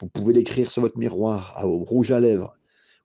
Vous 0.00 0.08
pouvez 0.08 0.32
l'écrire 0.32 0.70
sur 0.70 0.82
votre 0.82 0.98
miroir 0.98 1.60
au 1.64 1.84
rouge 1.84 2.10
à 2.10 2.18
lèvres 2.18 2.56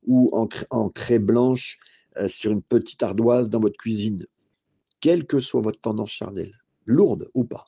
ou 0.08 0.32
en, 0.34 0.90
craie 0.90 1.20
blanche 1.20 1.78
euh, 2.18 2.28
sur 2.28 2.52
une 2.52 2.64
petite 2.64 3.04
ardoise 3.04 3.50
dans 3.50 3.60
votre 3.60 3.78
cuisine. 3.78 4.26
Quelle 5.00 5.28
que 5.28 5.40
soit 5.40 5.62
votre 5.62 5.80
tendance 5.80 6.10
charnelle, 6.10 6.58
lourde 6.88 7.30
ou 7.34 7.44
pas, 7.44 7.66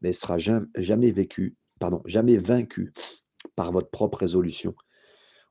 mais 0.00 0.12
sera 0.12 0.38
jamais, 0.38 1.10
vécu, 1.10 1.56
pardon, 1.80 2.02
jamais 2.04 2.36
vaincu 2.36 2.92
par 3.56 3.72
votre 3.72 3.90
propre 3.90 4.18
résolution 4.18 4.74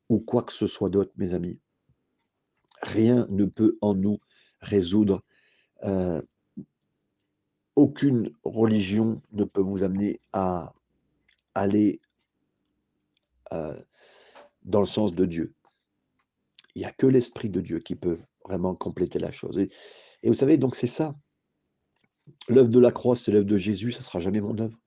ou 0.10 0.19
quoi 0.19 0.43
que 0.43 0.53
ce 0.53 0.67
soit 0.67 0.89
d'autre, 0.89 1.12
mes 1.17 1.33
amis. 1.33 1.60
Rien 2.81 3.25
ne 3.29 3.45
peut 3.45 3.77
en 3.81 3.95
nous 3.95 4.19
résoudre. 4.60 5.24
Euh, 5.83 6.22
aucune 7.75 8.31
religion 8.43 9.22
ne 9.31 9.43
peut 9.43 9.62
vous 9.62 9.83
amener 9.83 10.19
à 10.31 10.74
aller 11.55 12.00
euh, 13.51 13.79
dans 14.63 14.79
le 14.79 14.86
sens 14.86 15.15
de 15.15 15.25
Dieu. 15.25 15.53
Il 16.75 16.79
n'y 16.79 16.86
a 16.86 16.91
que 16.91 17.07
l'Esprit 17.07 17.50
de 17.50 17.62
Dieu 17.62 17.79
qui 17.79 17.95
peut 17.95 18.17
vraiment 18.45 18.75
compléter 18.75 19.19
la 19.19 19.31
chose. 19.31 19.57
Et 19.57 19.69
vous 20.27 20.33
savez, 20.33 20.57
donc 20.57 20.75
c'est 20.75 20.88
ça. 20.88 21.15
L'œuvre 22.48 22.70
de 22.70 22.80
la 22.80 22.92
croix, 22.92 23.15
c'est 23.15 23.32
l'œuvre 23.32 23.46
de 23.46 23.58
Jésus, 23.58 23.92
ça 23.92 24.00
ne 24.00 24.03
sera 24.03 24.20
jamais 24.20 24.42
mon 24.42 24.58
œuvre. 24.60 24.77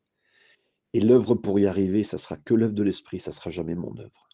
Et 0.92 1.00
l'œuvre 1.00 1.34
pour 1.34 1.58
y 1.58 1.66
arriver, 1.66 2.04
ça 2.04 2.18
sera 2.18 2.36
que 2.36 2.54
l'œuvre 2.54 2.72
de 2.72 2.82
l'Esprit, 2.82 3.20
ça 3.20 3.30
ne 3.30 3.34
sera 3.34 3.50
jamais 3.50 3.74
mon 3.74 3.96
œuvre. 3.98 4.28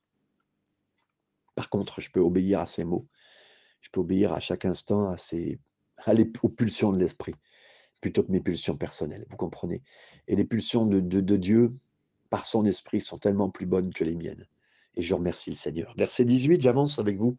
Par 1.55 1.69
contre, 1.69 2.01
je 2.01 2.11
peux 2.11 2.21
obéir 2.21 2.61
à 2.61 2.67
ses 2.67 2.85
mots, 2.85 3.07
je 3.81 3.91
peux 3.91 4.01
obéir 4.01 4.33
à 4.33 4.41
chaque 4.41 4.65
instant 4.65 5.11
à 5.11 5.19
ses, 5.19 5.61
aux 6.43 6.49
pulsions 6.49 6.93
de 6.93 6.99
l'esprit 6.99 7.35
plutôt 8.03 8.25
que 8.25 8.33
mes 8.33 8.41
pulsions 8.41 8.77
personnelles, 8.77 9.25
vous 9.31 9.37
comprenez 9.37 9.83
Et 10.27 10.37
les 10.37 10.45
pulsions 10.45 10.85
de, 10.85 11.01
de 11.01 11.37
Dieu, 11.37 11.73
par 12.29 12.45
son 12.45 12.67
esprit, 12.67 13.01
sont 13.01 13.17
tellement 13.17 13.49
plus 13.49 13.65
bonnes 13.65 13.95
que 13.95 14.05
les 14.05 14.17
miennes. 14.17 14.47
Et 14.97 15.03
je 15.03 15.15
remercie 15.15 15.51
le 15.51 15.57
Seigneur. 15.57 15.95
Verset 15.97 16.27
18, 16.27 16.61
j'avance 16.61 16.99
avec 16.99 17.17
vous. 17.17 17.39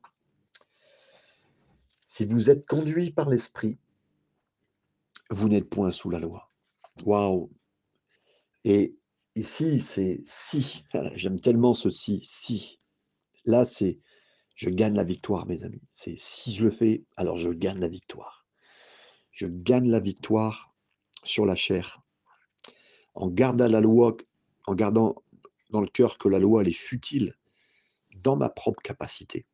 Si 2.08 2.25
vous 2.25 2.50
êtes 2.50 2.65
conduit 2.65 3.12
par 3.12 3.29
l'esprit, 3.29 3.77
vous 5.30 5.50
n'êtes 5.50 5.70
point 5.70 5.92
sous 5.92 6.10
la 6.10 6.20
loi. 6.20 6.50
Waouh 7.06 7.51
Et 8.65 8.96
ici, 9.36 9.82
c'est 9.82 10.22
si. 10.25 10.84
J'aime 11.15 11.39
tellement 11.39 11.74
ce 11.74 11.89
si, 11.89 12.22
si. 12.24 12.80
Là, 13.46 13.65
c'est 13.65 14.00
je 14.56 14.70
gagne 14.70 14.96
la 14.96 15.03
victoire, 15.03 15.48
mes 15.48 15.63
amis. 15.63 15.82
C'est 15.92 16.18
si 16.18 16.53
je 16.53 16.63
le 16.63 16.70
fais, 16.70 17.03
alors 17.18 17.38
je 17.38 17.50
gagne 17.50 17.80
la 17.80 17.89
victoire. 17.89 18.46
Je 19.32 19.48
gagne 19.48 19.89
la 19.89 20.00
victoire 20.00 20.74
sur 21.24 21.46
la 21.46 21.56
chair. 21.56 22.01
En 23.15 23.27
gardant 23.27 23.68
la 23.68 23.82
loi, 23.82 24.15
en 24.68 24.75
gardant 24.75 25.15
dans 25.72 25.82
le 25.82 25.88
cœur 25.88 26.18
que 26.18 26.30
la 26.30 26.39
loi, 26.39 26.62
elle 26.62 26.68
est 26.68 26.72
futile 26.72 27.36
dans 28.15 28.36
ma 28.36 28.50
propre 28.50 28.82
capacité. 28.82 29.46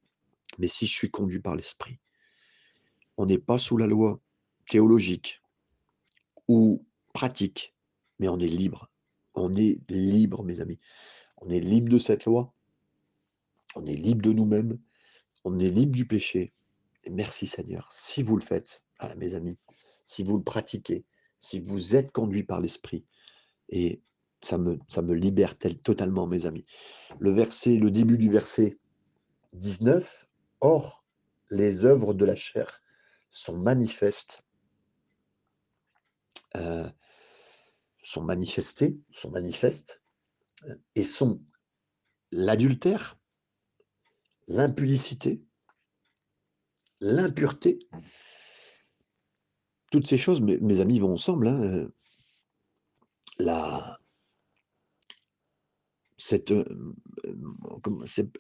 Mais 0.58 0.68
si 0.68 0.86
je 0.86 0.94
suis 0.94 1.10
conduit 1.10 1.40
par 1.40 1.56
l'esprit, 1.56 2.00
on 3.18 3.26
n'est 3.26 3.38
pas 3.38 3.58
sous 3.58 3.78
la 3.78 3.88
loi 3.88 4.20
théologique 4.68 5.42
ou 6.50 6.86
pratique, 7.13 7.74
mais 8.18 8.27
on 8.27 8.39
est 8.39 8.48
libre. 8.48 8.91
On 9.36 9.56
est 9.56 9.79
libre, 9.89 10.44
mes 10.44 10.60
amis. 10.60 10.79
On 11.38 11.50
est 11.50 11.62
libre 11.62 11.89
de 11.89 12.00
cette 12.00 12.25
loi. 12.25 12.53
On 13.75 13.86
est 13.86 13.96
libre 13.96 14.24
de 14.24 14.34
nous-mêmes. 14.34 14.77
On 15.46 15.58
est 15.60 15.70
libre 15.70 15.96
du 15.96 16.06
péché. 16.06 16.51
Merci 17.10 17.48
Seigneur. 17.48 17.88
Si 17.91 18.24
vous 18.24 18.36
le 18.36 18.41
faites, 18.41 18.84
mes 19.15 19.36
amis, 19.36 19.58
si 20.06 20.24
vous 20.24 20.38
le 20.38 20.44
pratiquez, 20.44 21.06
si 21.39 21.62
vous 21.62 21.96
êtes 21.96 22.12
conduit 22.12 22.44
par 22.44 22.60
l'Esprit, 22.60 23.06
et 23.70 24.01
ça 24.41 24.58
me, 24.58 24.79
ça 24.88 25.01
me 25.01 25.13
libère 25.13 25.58
totalement, 25.58 26.27
mes 26.27 26.46
amis. 26.46 26.65
Le 27.20 27.32
verset, 27.32 27.77
le 27.77 27.91
début 27.91 28.18
du 28.18 28.29
verset 28.29 28.79
19, 29.53 30.27
Or, 30.62 31.06
les 31.51 31.86
œuvres 31.86 32.13
de 32.13 32.25
la 32.25 32.36
chair 32.36 32.82
sont 33.29 33.58
manifestes, 33.58 34.44
euh, 36.56 36.89
sont 38.01 38.24
manifestées, 38.24 38.98
sont 39.12 39.32
manifestes, 39.32 40.01
et 40.96 41.03
sont 41.03 41.44
l'adultère, 42.32 43.20
l'impudicité, 44.48 45.44
l'impureté. 47.01 47.79
Toutes 49.91 50.08
ces 50.08 50.18
choses, 50.18 50.41
mes, 50.41 50.79
amis, 50.79 51.00
vont 51.00 51.13
ensemble. 51.13 51.48
Hein. 51.48 51.89
La, 53.39 54.00
cette, 56.18 56.51
euh, 56.51 56.65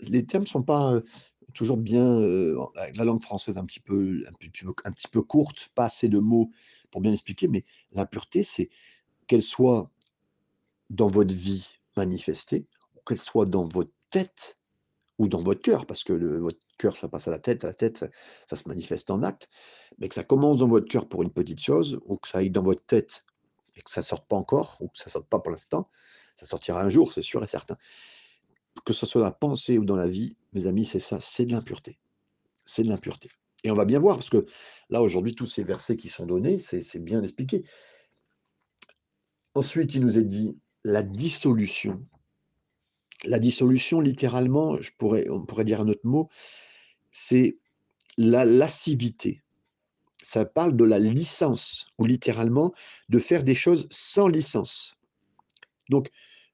les 0.01 0.25
termes 0.25 0.43
ne 0.43 0.47
sont 0.47 0.63
pas 0.63 1.01
toujours 1.53 1.77
bien, 1.77 2.19
la 2.19 3.03
langue 3.03 3.21
française 3.21 3.57
un 3.57 3.61
un, 3.61 3.65
petit 3.65 3.79
peu, 3.79 4.23
un 4.27 4.91
petit 4.91 5.07
peu 5.07 5.21
courte, 5.21 5.69
pas 5.73 5.85
assez 5.85 6.07
de 6.07 6.19
mots 6.19 6.51
pour 6.91 7.01
bien 7.01 7.11
expliquer, 7.11 7.47
mais 7.47 7.65
l'impureté, 7.91 8.43
c'est 8.43 8.69
qu'elle 9.27 9.43
soit 9.43 9.89
dans 10.89 11.07
votre 11.07 11.33
vie 11.33 11.67
manifestée, 11.95 12.65
qu'elle 13.05 13.19
soit 13.19 13.45
dans 13.45 13.67
votre 13.67 13.91
tête 14.09 14.57
ou 15.17 15.27
dans 15.27 15.43
votre 15.43 15.61
cœur, 15.61 15.85
parce 15.85 16.03
que 16.03 16.13
votre 16.13 16.59
cœur, 16.77 16.95
ça 16.95 17.09
passe 17.09 17.27
à 17.27 17.31
la 17.31 17.39
tête, 17.39 17.63
à 17.63 17.67
la 17.67 17.73
tête, 17.73 18.05
ça, 18.47 18.55
se 18.55 18.67
manifeste 18.67 19.11
en 19.11 19.21
acte, 19.21 19.49
mais 19.97 20.07
que 20.07 20.15
ça 20.15 20.23
commence 20.23 20.57
dans 20.57 20.67
votre 20.67 20.87
cœur 20.87 21.07
pour 21.07 21.23
une 21.23 21.31
petite 21.31 21.59
chose, 21.59 21.99
ou 22.05 22.17
que 22.17 22.27
ça 22.27 22.39
aille 22.39 22.49
dans 22.49 22.63
votre 22.63 22.85
tête 22.85 23.25
et 23.75 23.81
que 23.81 23.89
ça 23.91 24.01
ne 24.01 24.05
sorte 24.05 24.27
pas 24.27 24.37
encore, 24.37 24.77
ou 24.79 24.87
que 24.87 24.97
ça 24.97 25.05
ne 25.07 25.11
sorte 25.11 25.27
pas 25.27 25.39
pour 25.39 25.51
l'instant, 25.51 25.89
ça 26.39 26.45
sortira 26.45 26.81
un 26.81 26.89
jour, 26.89 27.11
c'est 27.11 27.21
sûr 27.21 27.43
et 27.43 27.47
certain. 27.47 27.77
Que 28.85 28.93
ce 28.93 29.05
soit 29.05 29.19
dans 29.19 29.25
la 29.25 29.31
pensée 29.31 29.77
ou 29.77 29.83
dans 29.83 29.97
la 29.97 30.07
vie, 30.07 30.37
mes 30.53 30.67
amis, 30.67 30.85
c'est 30.85 30.99
ça, 30.99 31.19
c'est 31.19 31.45
de 31.45 31.51
l'impureté. 31.51 31.99
C'est 32.63 32.83
de 32.83 32.89
l'impureté. 32.89 33.29
Et 33.63 33.71
on 33.71 33.75
va 33.75 33.85
bien 33.85 33.99
voir, 33.99 34.17
parce 34.17 34.29
que 34.29 34.45
là, 34.89 35.01
aujourd'hui, 35.01 35.35
tous 35.35 35.45
ces 35.45 35.63
versets 35.63 35.97
qui 35.97 36.09
sont 36.09 36.25
donnés, 36.25 36.59
c'est 36.59 37.03
bien 37.03 37.21
expliqué. 37.21 37.63
Ensuite, 39.53 39.93
il 39.95 40.01
nous 40.01 40.17
est 40.17 40.23
dit 40.23 40.57
la 40.83 41.03
dissolution 41.03 42.05
la 43.25 43.39
dissolution, 43.39 43.99
littéralement, 43.99 44.81
je 44.81 44.91
pourrais, 44.97 45.29
on 45.29 45.45
pourrait 45.45 45.65
dire 45.65 45.81
un 45.81 45.87
autre 45.87 46.05
mot, 46.05 46.29
c'est 47.11 47.57
la 48.17 48.45
lascivité. 48.45 49.41
Ça 50.21 50.45
parle 50.45 50.75
de 50.75 50.83
la 50.83 50.99
licence, 50.99 51.87
ou 51.97 52.05
littéralement 52.05 52.73
de 53.09 53.19
faire 53.19 53.43
des 53.43 53.55
choses 53.55 53.87
sans 53.89 54.27
licence. 54.27 54.97
Donc, 55.89 56.09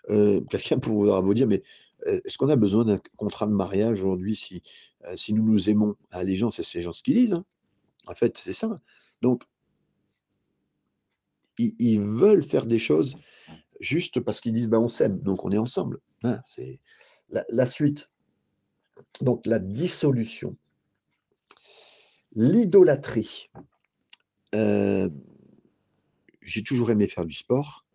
euh, 0.10 0.42
quelqu'un 0.50 0.80
pourra 0.80 1.22
vous 1.22 1.34
dire, 1.34 1.48
mais 1.48 1.64
est-ce 2.06 2.38
qu'on 2.38 2.50
a 2.50 2.56
besoin 2.56 2.86
d'un 2.86 3.00
contrat 3.18 3.48
de 3.48 3.52
mariage 3.52 4.02
aujourd'hui 4.02 4.36
si, 4.36 4.62
euh, 5.06 5.16
nous 5.30 5.44
nous 5.44 5.70
aimons? 5.70 5.96
Ah, 6.12 6.24
Les 6.24 6.36
gens, 6.36 6.52
c'est 6.52 6.72
les 6.74 6.82
gens 6.82 6.92
ce 6.92 7.04
qu'ils 7.04 7.16
disent. 7.16 7.34
Hein. 7.34 7.46
En 8.08 8.14
fait, 8.14 8.38
c'est 8.38 8.54
ça. 8.54 8.80
Donc, 9.22 9.44
ils, 11.58 12.00
veulent 12.00 12.44
faire 12.44 12.66
des 12.66 12.80
choses 12.80 13.16
juste 13.80 14.20
parce 14.20 14.42
qu'ils 14.42 14.54
disent, 14.54 14.70
bah, 14.70 14.80
on 14.80 14.88
s'aime, 14.88 15.20
donc 15.20 15.46
on 15.46 15.52
est 15.52 15.58
ensemble. 15.58 16.00
Hein, 16.24 16.42
c'est 16.46 16.80
la, 17.30 17.66
suite. 17.66 18.12
Donc 19.22 19.46
la 19.46 19.60
dissolution. 19.60 20.58
L'idolâtrie. 22.36 23.50
Euh, 24.54 25.10
j'ai 26.42 26.64
toujours 26.64 26.92
aimé 26.92 27.08
faire 27.08 27.26
du 27.26 27.34
sport. 27.34 27.86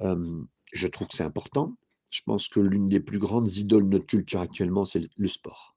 Euh, 0.00 0.42
je 0.72 0.86
trouve 0.88 1.08
que 1.08 1.16
c'est 1.16 1.24
important. 1.24 1.76
Je 2.14 2.22
pense 2.24 2.46
que 2.46 2.60
l'une 2.60 2.86
des 2.86 3.00
plus 3.00 3.18
grandes 3.18 3.50
idoles 3.56 3.86
de 3.86 3.88
notre 3.88 4.06
culture 4.06 4.38
actuellement, 4.38 4.84
c'est 4.84 5.02
le 5.16 5.26
sport. 5.26 5.74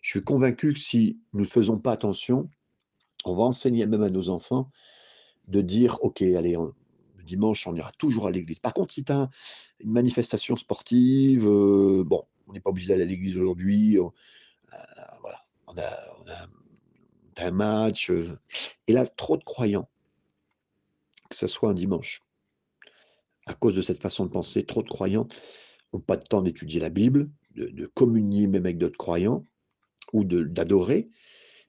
Je 0.00 0.08
suis 0.08 0.24
convaincu 0.24 0.72
que 0.72 0.78
si 0.78 1.20
nous 1.34 1.42
ne 1.42 1.46
faisons 1.46 1.78
pas 1.78 1.92
attention, 1.92 2.48
on 3.26 3.34
va 3.34 3.44
enseigner 3.44 3.84
même 3.84 4.02
à 4.02 4.08
nos 4.08 4.30
enfants 4.30 4.70
de 5.46 5.60
dire, 5.60 5.98
OK, 6.00 6.22
allez, 6.22 6.56
dimanche, 7.22 7.66
on 7.66 7.74
ira 7.74 7.92
toujours 7.98 8.28
à 8.28 8.30
l'église. 8.30 8.60
Par 8.60 8.72
contre, 8.72 8.94
si 8.94 9.04
tu 9.04 9.12
as 9.12 9.28
une 9.80 9.92
manifestation 9.92 10.56
sportive, 10.56 11.46
euh, 11.46 12.02
bon, 12.02 12.24
on 12.46 12.54
n'est 12.54 12.60
pas 12.60 12.70
obligé 12.70 12.88
d'aller 12.88 13.02
à 13.02 13.06
l'église 13.06 13.36
aujourd'hui. 13.36 13.98
Euh, 13.98 14.08
voilà, 15.20 15.38
on 15.66 15.76
a, 15.76 17.46
un 17.46 17.50
match. 17.50 18.10
Euh, 18.10 18.38
et 18.86 18.94
là, 18.94 19.06
trop 19.06 19.36
de 19.36 19.44
croyants, 19.44 19.90
que 21.28 21.36
ce 21.36 21.46
soit 21.46 21.68
un 21.68 21.74
dimanche, 21.74 22.24
à 23.48 23.54
cause 23.54 23.74
de 23.74 23.82
cette 23.82 24.00
façon 24.00 24.26
de 24.26 24.30
penser, 24.30 24.64
trop 24.64 24.82
de 24.82 24.88
croyants 24.88 25.26
n'ont 25.92 26.00
pas 26.00 26.16
de 26.16 26.22
temps 26.22 26.42
d'étudier 26.42 26.80
la 26.80 26.90
Bible, 26.90 27.30
de, 27.54 27.86
communier 27.86 28.46
même 28.46 28.66
avec 28.66 28.78
d'autres 28.78 28.98
croyants, 28.98 29.42
ou 30.12 30.24
d'adorer, 30.24 31.08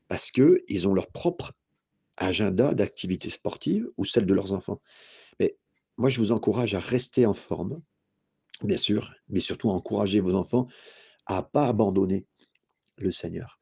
parce 0.08 0.30
qu'ils 0.32 0.88
ont 0.88 0.94
leur 0.94 1.08
propre 1.08 1.54
agenda 2.18 2.74
d'activité 2.74 3.30
sportive 3.30 3.89
ou 3.98 4.06
celle 4.06 4.26
de 4.26 4.34
leurs 4.34 4.54
enfants. 4.54 4.82
Moi, 5.98 6.10
je 6.10 6.20
vous 6.20 6.32
encourage 6.32 6.76
à 6.76 6.80
rester 6.80 7.26
en 7.26 7.34
forme, 7.34 7.82
bien 8.63 8.78
sûr, 8.78 9.13
mais 9.28 9.42
surtout 9.42 9.70
à 9.70 9.74
encourager 9.74 10.22
vos 10.22 10.34
enfants 10.34 10.68
à 11.26 11.44
pas 11.44 11.68
abandonner 11.68 12.26
le 12.98 13.12
Seigneur. 13.12 13.60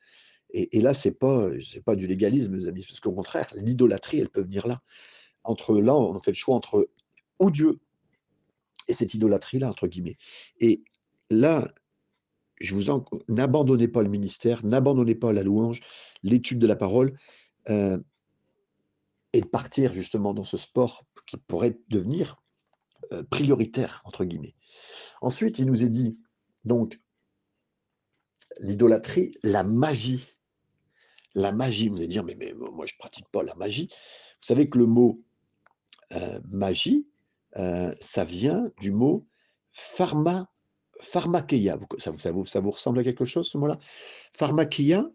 Et, 0.52 0.82
là, 0.82 0.94
c'est 0.94 1.12
pas 1.12 1.50
c'est 1.60 1.84
pas 1.84 1.96
du 1.96 2.08
légalisme, 2.08 2.56
mes 2.56 2.68
amis, 2.68 2.86
parce 2.88 3.00
qu'au 3.00 3.12
contraire, 3.12 3.52
l'idolâtrie, 3.56 4.20
elle 4.20 4.30
peut 4.30 4.42
venir 4.42 4.68
là. 4.68 4.82
Entre 5.44 5.80
là, 5.80 5.96
on 5.96 6.20
fait 6.20 6.32
le 6.32 6.36
choix 6.36 6.56
entre 6.56 6.90
ou 7.40 7.52
Dieu 7.52 7.80
et 8.88 8.94
cette 8.94 9.14
idolâtrie-là, 9.14 9.70
entre 9.70 9.88
guillemets. 9.88 10.18
Et 10.60 10.84
là, 11.30 11.68
je 12.60 12.74
vous 12.74 12.90
en... 12.90 13.06
n'abandonnez 13.28 13.88
pas 13.88 14.02
le 14.02 14.10
ministère, 14.10 14.66
n'abandonnez 14.66 15.16
pas 15.16 15.34
la 15.34 15.44
louange, 15.44 15.82
l'étude 16.24 16.60
de 16.60 16.68
la 16.68 16.76
parole. 16.76 17.18
Euh, 17.70 18.00
et 19.34 19.42
de 19.42 19.46
partir 19.46 19.94
justement 19.94 20.34
dans 20.34 20.46
ce 20.46 20.58
sport 20.58 21.06
qui 21.26 21.38
pourrait 21.38 21.78
devenir 21.90 22.42
euh, 23.12 23.24
prioritaire, 23.24 24.02
entre 24.06 24.26
guillemets. 24.26 24.56
Ensuite, 25.22 25.60
il 25.60 25.66
nous 25.66 25.84
est 25.84 25.90
dit, 25.90 26.18
donc, 26.66 27.00
l'idolâtrie, 28.60 29.38
la 29.44 29.64
magie. 29.64 30.26
La 31.36 31.52
magie, 31.52 31.90
vous 31.90 31.98
allez 31.98 32.08
dire, 32.08 32.24
mais, 32.24 32.36
mais 32.36 32.54
moi, 32.54 32.86
je 32.86 32.96
ne 32.96 32.98
pratique 32.98 33.28
pas 33.30 33.44
la 33.44 33.54
magie. 33.56 33.90
Vous 33.92 34.48
savez 34.48 34.70
que 34.70 34.78
le 34.80 34.86
mot 34.86 35.24
euh, 36.14 36.40
magie, 36.50 37.08
euh, 37.56 37.94
ça 38.00 38.24
vient 38.24 38.70
du 38.80 38.92
mot 38.92 39.28
pharma, 39.72 40.52
pharmakeia. 41.00 41.78
Ça, 41.98 42.12
vous, 42.32 42.72
ressemble 42.72 43.00
à 43.00 43.04
quelque 43.04 43.26
chose, 43.26 43.50
ce 43.50 43.58
mot-là? 43.58 43.78
Pharmakeia, 44.34 45.06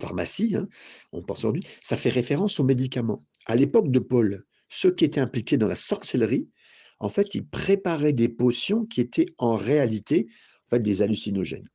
pharmacie, 0.00 0.56
hein, 0.56 0.68
on 1.12 1.22
pense 1.22 1.38
aujourd'hui, 1.38 1.66
ça 1.82 1.96
fait 1.96 2.10
référence 2.10 2.60
aux 2.60 2.64
médicaments. 2.64 3.24
À 3.46 3.56
l'époque 3.56 3.90
de 3.90 3.98
Paul, 3.98 4.44
ceux 4.68 4.92
qui 4.92 5.04
étaient 5.04 5.20
impliqués 5.20 5.56
dans 5.56 5.68
la 5.68 5.76
sorcellerie, 5.76 6.48
en 6.98 7.08
fait, 7.08 7.34
ils 7.34 7.46
préparaient 7.46 8.12
des 8.12 8.28
potions 8.28 8.84
qui 8.84 9.00
étaient 9.00 9.26
en 9.38 9.56
réalité 9.56 10.28
des 10.72 11.02
hallucinogènes. 11.02 11.68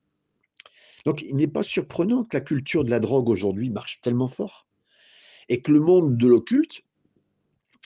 Donc, 1.04 1.22
il 1.22 1.36
n'est 1.36 1.48
pas 1.48 1.62
surprenant 1.62 2.24
que 2.24 2.36
la 2.36 2.40
culture 2.40 2.84
de 2.84 2.90
la 2.90 3.00
drogue 3.00 3.28
aujourd'hui 3.28 3.70
marche 3.70 4.00
tellement 4.00 4.28
fort. 4.28 4.68
et 5.48 5.60
que 5.60 5.72
le 5.72 5.80
monde 5.80 6.16
de 6.16 6.28
l'occulte, 6.28 6.82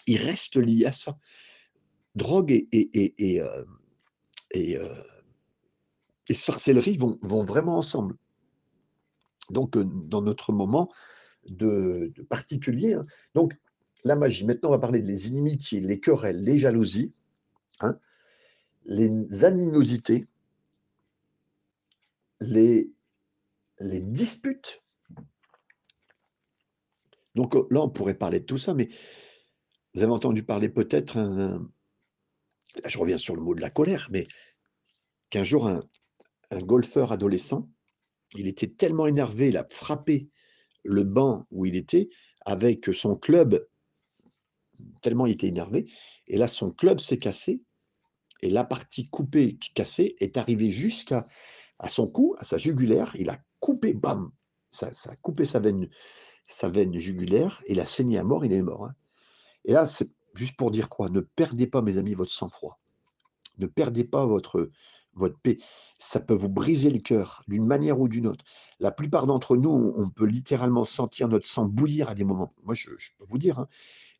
il 0.06 0.18
reste 0.18 0.56
lié 0.56 0.86
à 0.86 0.92
ça. 0.92 1.18
Drogue 2.14 2.50
et, 2.50 3.40
euh, 3.40 3.64
euh, 4.56 5.02
sorcellerie 6.32 6.96
vont, 6.96 7.44
vraiment 7.44 7.76
ensemble. 7.76 8.16
Donc, 9.50 9.76
euh, 9.76 9.84
dans 9.84 10.22
notre 10.22 10.52
moment 10.52 10.90
de, 11.46 12.12
particulier, 12.28 12.94
hein. 12.94 13.06
donc 13.34 13.56
la 14.04 14.16
magie, 14.16 14.44
maintenant 14.44 14.70
on 14.70 14.72
va 14.72 14.78
parler 14.78 15.00
des 15.00 15.28
inimitiés, 15.28 15.80
les 15.80 16.00
querelles, 16.00 16.42
les 16.42 16.58
jalousies, 16.58 17.12
hein, 17.80 17.98
les 18.84 19.44
animosités, 19.44 20.26
les 22.40 22.90
disputes. 23.80 24.82
Donc 27.36 27.54
là, 27.70 27.82
on 27.82 27.90
pourrait 27.90 28.14
parler 28.14 28.40
de 28.40 28.46
tout 28.46 28.58
ça, 28.58 28.74
mais 28.74 28.88
vous 29.96 30.02
avez 30.02 30.12
entendu 30.12 30.42
parler 30.42 30.68
peut-être, 30.68 31.16
je 32.84 32.98
reviens 32.98 33.16
sur 33.16 33.34
le 33.34 33.40
mot 33.40 33.54
de 33.54 33.62
la 33.62 33.70
colère, 33.70 34.08
mais 34.10 34.28
qu'un 35.30 35.42
jour, 35.42 35.66
un, 35.66 35.80
golfeur 36.58 37.12
adolescent, 37.12 37.70
il 38.34 38.46
était 38.46 38.68
tellement 38.68 39.06
énervé, 39.06 39.48
il 39.48 39.56
a 39.56 39.66
frappé 39.70 40.28
le 40.84 41.02
banc 41.02 41.46
où 41.50 41.64
il 41.64 41.76
était 41.76 42.10
avec 42.44 42.90
son 42.92 43.16
club, 43.16 43.66
tellement 45.00 45.24
il 45.24 45.32
était 45.32 45.48
énervé, 45.48 45.90
et 46.26 46.36
là, 46.36 46.46
son 46.46 46.70
club 46.70 47.00
s'est 47.00 47.18
cassé, 47.18 47.62
et 48.42 48.50
la 48.50 48.64
partie 48.64 49.08
coupée, 49.08 49.58
cassée, 49.74 50.14
est 50.20 50.36
arrivée 50.36 50.72
jusqu'à 50.72 51.26
son 51.88 52.06
cou, 52.06 52.36
à 52.38 52.44
sa 52.44 52.58
jugulaire, 52.58 53.16
il 53.18 53.30
a 53.30 53.38
coupé, 53.60 53.94
bam, 53.94 54.30
ça, 54.68 54.90
a 55.06 55.16
coupé 55.16 55.46
sa 55.46 55.58
veine, 55.58 55.88
sa 56.50 56.68
veine 56.68 56.92
jugulaire, 56.98 57.62
il 57.66 57.80
a 57.80 57.86
saigné 57.86 58.18
à 58.18 58.24
mort, 58.24 58.44
il 58.44 58.52
est 58.52 58.60
mort. 58.60 58.84
Hein. 58.84 58.94
Et 59.66 59.72
là, 59.72 59.84
c'est 59.84 60.08
juste 60.34 60.56
pour 60.56 60.70
dire 60.70 60.88
quoi? 60.88 61.10
Ne 61.10 61.20
perdez 61.20 61.66
pas, 61.66 61.82
mes 61.82 61.98
amis, 61.98 62.14
votre 62.14 62.32
sang-froid. 62.32 62.78
Ne 63.58 63.66
perdez 63.66 64.04
pas 64.04 64.24
votre, 64.24 64.70
paix. 65.42 65.56
Ça 65.98 66.20
peut 66.20 66.34
vous 66.34 66.48
briser 66.48 66.90
le 66.90 67.00
cœur 67.00 67.42
d'une 67.48 67.66
manière 67.66 68.00
ou 68.00 68.08
d'une 68.08 68.26
autre. 68.26 68.44
La 68.80 68.92
plupart 68.92 69.26
d'entre 69.26 69.56
nous, 69.56 69.94
on 69.96 70.08
peut 70.08 70.26
littéralement 70.26 70.84
sentir 70.84 71.28
notre 71.28 71.46
sang 71.46 71.64
bouillir 71.64 72.08
à 72.08 72.14
des 72.14 72.24
moments. 72.24 72.54
Moi, 72.62 72.74
je, 72.74 72.90
peux 73.18 73.24
vous 73.26 73.38
dire, 73.38 73.58
hein, 73.58 73.68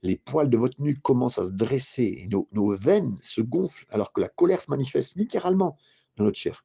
les 0.02 0.16
poils 0.16 0.50
de 0.50 0.56
votre 0.56 0.80
nuque 0.80 1.02
commencent 1.02 1.38
à 1.38 1.44
se 1.44 1.52
dresser 1.52 2.22
et 2.22 2.28
nos, 2.28 2.76
veines 2.76 3.16
se 3.22 3.40
gonflent 3.40 3.87
alors 3.90 4.12
que 4.12 4.20
la 4.20 4.28
colère 4.28 4.62
se 4.62 4.70
manifeste 4.70 5.16
littéralement 5.16 5.76
dans 6.16 6.24
notre 6.24 6.38
chair. 6.38 6.64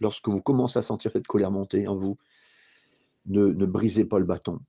Lorsque 0.00 0.28
vous 0.28 0.42
commencez 0.42 0.78
à 0.78 0.82
sentir 0.82 1.10
cette 1.10 1.26
colère 1.26 1.50
monter 1.50 1.88
en 1.88 1.96
vous, 1.96 2.18
ne 3.26 3.66
brisez 3.66 4.04
pas 4.04 4.18
le 4.18 4.26
bâton 4.26 4.60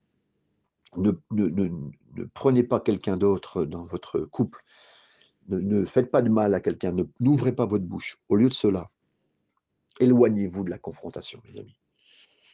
ne, 0.97 1.11
prenez 2.33 2.63
pas 2.63 2.79
quelqu'un 2.79 3.17
d'autre 3.17 3.65
dans 3.65 3.85
votre 3.85 4.21
couple. 4.21 4.63
Ne, 5.49 5.83
faites 5.85 6.11
pas 6.11 6.21
de 6.21 6.29
mal 6.29 6.53
à 6.53 6.61
quelqu'un. 6.61 6.95
N'ouvrez 7.19 7.51
pas 7.51 7.65
votre 7.65 7.85
bouche. 7.85 8.19
Au 8.29 8.35
lieu 8.35 8.49
de 8.49 8.53
cela, 8.53 8.89
éloignez-vous 9.99 10.63
de 10.63 10.69
la 10.69 10.77
confrontation, 10.77 11.41
mes 11.45 11.59
amis. 11.59 11.77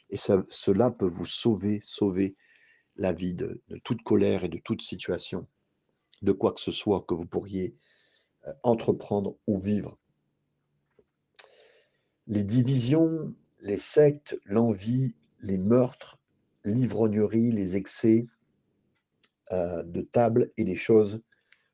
Et 0.10 0.17
cela 0.17 0.89
peut 0.89 1.08
vous 1.08 1.25
sauver, 1.25 1.80
sauver 1.84 2.36
la 2.95 3.13
vie 3.13 3.34
de, 3.34 3.62
toute 3.84 4.04
colère 4.04 4.43
et 4.43 4.49
de 4.49 4.58
toute 4.58 4.82
situation, 4.82 5.47
de 6.21 6.32
quoi 6.32 6.52
que 6.52 6.60
ce 6.60 6.71
soit 6.71 7.06
que 7.08 7.13
vous 7.13 7.25
pourriez 7.25 7.75
euh, 8.47 8.54
entreprendre 8.63 9.38
ou 9.47 9.60
vivre. 9.60 9.97
Les 12.28 12.43
divisions, 12.43 13.34
les 13.62 13.78
sectes, 13.78 14.38
l'envie, 14.45 15.15
les 15.41 15.58
meurtres, 15.58 16.18
l'ivrognerie, 16.65 17.51
les 17.51 17.75
excès 17.75 18.27
euh, 19.51 19.83
de 19.83 20.01
table 20.01 20.51
et 20.57 20.63
des 20.63 20.75
choses 20.75 21.21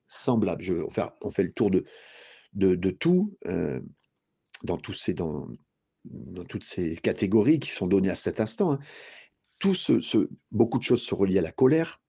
semblables. 0.08 0.62
Je, 0.62 0.82
enfin, 0.84 1.12
on 1.22 1.30
fait 1.30 1.44
le 1.44 1.52
tour 1.52 1.72
de, 1.72 1.84
de, 2.54 2.90
tout 2.92 3.36
euh, 3.48 3.82
dans, 4.64 4.80
ces, 4.94 5.14
dans, 5.14 5.48
toutes 6.48 6.64
ces 6.64 6.96
catégories 6.96 7.60
qui 7.60 7.72
sont 7.72 7.88
données 7.88 8.10
à 8.10 8.16
cet 8.16 8.40
instant. 8.40 8.74
Hein. 8.74 8.80
Tout 9.60 9.74
ce, 9.74 10.30
beaucoup 10.52 10.78
de 10.78 10.84
choses 10.84 11.02
se 11.02 11.16
relient 11.16 11.40
à 11.40 11.42
la 11.42 11.52
colère, 11.52 12.02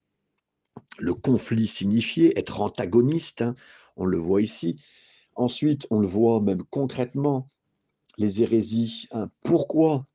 le 0.99 1.15
conflit 1.15 1.67
signifié, 1.67 2.39
être 2.39 2.61
antagoniste, 2.61 3.43
hein, 3.43 3.55
on 3.97 4.05
le 4.05 4.19
voit 4.19 4.43
ici. 4.43 4.81
Ensuite, 5.35 5.87
on 5.91 6.01
le 6.01 6.07
voit 6.07 6.41
même 6.41 6.63
concrètement, 6.71 7.51
les 8.19 8.43
hérésies. 8.43 9.07
Hein. 9.11 9.31
Pourquoi 9.43 10.07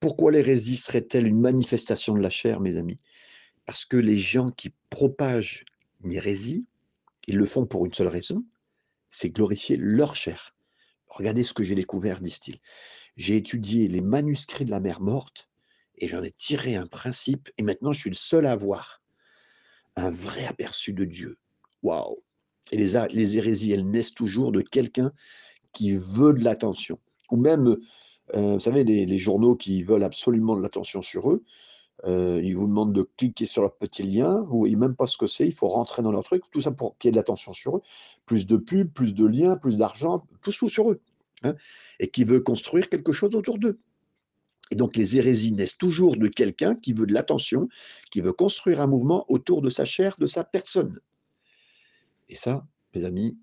pourquoi 0.00 0.32
l'hérésie 0.32 0.76
serait-elle 0.76 1.26
une 1.26 1.40
manifestation 1.40 2.14
de 2.14 2.20
la 2.20 2.30
chair, 2.30 2.60
mes 2.60 2.76
amis? 2.76 2.96
Parce 3.66 3.84
que 3.84 3.96
les 3.96 4.18
gens 4.18 4.50
qui 4.50 4.72
propagent 4.88 5.64
une 6.02 6.12
hérésie, 6.12 6.66
ils 7.26 7.36
le 7.36 7.46
font 7.46 7.66
pour 7.66 7.84
une 7.86 7.92
seule 7.92 8.08
raison, 8.08 8.44
c'est 9.10 9.30
glorifier 9.30 9.76
leur 9.76 10.16
chair. 10.16 10.56
Regardez 11.06 11.44
ce 11.44 11.52
que 11.52 11.62
j'ai 11.62 11.74
découvert, 11.74 12.20
disent-ils. 12.20 12.60
J'ai 13.16 13.36
étudié 13.36 13.88
les 13.88 14.00
manuscrits 14.00 14.64
de 14.64 14.70
la 14.70 14.80
mer 14.80 15.00
morte 15.00 15.50
et 15.98 16.08
j'en 16.08 16.22
ai 16.22 16.30
tiré 16.30 16.76
un 16.76 16.86
principe 16.86 17.50
et 17.58 17.62
maintenant 17.62 17.92
je 17.92 18.00
suis 18.00 18.10
le 18.10 18.16
seul 18.16 18.46
à 18.46 18.52
avoir 18.52 19.00
un 19.96 20.08
vrai 20.08 20.46
aperçu 20.46 20.94
de 20.94 21.04
Dieu. 21.04 21.36
Waouh 21.82 22.22
Et 22.72 22.76
les, 22.76 22.98
les 23.12 23.36
hérésies, 23.36 23.72
elles 23.72 23.88
naissent 23.88 24.14
toujours 24.14 24.52
de 24.52 24.62
quelqu'un 24.62 25.12
qui 25.72 25.92
veut 25.96 26.32
de 26.32 26.42
l'attention. 26.42 26.98
Ou 27.30 27.36
même 27.36 27.76
vous 28.34 28.60
savez, 28.60 28.84
les, 28.84 29.18
journaux 29.18 29.56
qui 29.56 29.82
veulent 29.82 30.04
absolument 30.04 30.56
de 30.56 30.62
l'attention 30.62 31.02
sur 31.02 31.30
eux, 31.30 31.44
ils 32.06 32.54
vous 32.54 32.66
demandent 32.66 32.92
de 32.92 33.08
cliquer 33.16 33.46
sur 33.46 33.62
leur 33.62 33.74
petit 33.74 34.02
lien, 34.02 34.40
vous 34.48 34.58
voyez 34.58 34.76
même 34.76 34.94
pas 34.94 35.06
ce 35.06 35.18
que 35.18 35.26
c'est, 35.26 35.46
il 35.46 35.52
faut 35.52 35.68
rentrer 35.68 36.02
dans 36.02 36.12
leur 36.12 36.22
truc, 36.22 36.42
tout 36.50 36.60
ça 36.60 36.70
pour 36.70 36.96
qu'il 36.98 37.08
y 37.08 37.10
ait 37.10 37.12
de 37.12 37.16
l'attention 37.16 37.52
sur 37.52 37.76
eux, 37.76 37.82
plus 38.26 38.46
de 38.46 38.56
pubs, 38.56 38.90
plus 38.92 39.14
de 39.14 39.26
liens, 39.26 39.56
plus 39.56 39.76
d'argent, 39.76 40.26
tout, 40.42 40.52
sur 40.52 40.90
eux, 40.90 41.00
hein, 41.42 41.54
et 41.98 42.08
qui 42.08 42.24
veut 42.24 42.40
construire 42.40 42.88
quelque 42.88 43.12
chose 43.12 43.34
autour 43.34 43.58
d'eux. 43.58 43.78
Et 44.70 44.76
donc 44.76 44.96
les 44.96 45.16
hérésies 45.16 45.52
naissent 45.52 45.76
toujours 45.76 46.16
de 46.16 46.28
quelqu'un 46.28 46.74
qui 46.74 46.92
veut 46.92 47.06
de 47.06 47.12
l'attention, 47.12 47.68
qui 48.10 48.20
veut 48.20 48.32
construire 48.32 48.80
un 48.80 48.86
mouvement 48.86 49.24
autour 49.28 49.62
de 49.62 49.68
sa 49.68 49.84
chair, 49.84 50.16
de 50.18 50.26
sa 50.26 50.44
personne. 50.44 51.00
Et 52.28 52.36
ça, 52.36 52.64
mes 52.94 53.04
amis, 53.04 53.36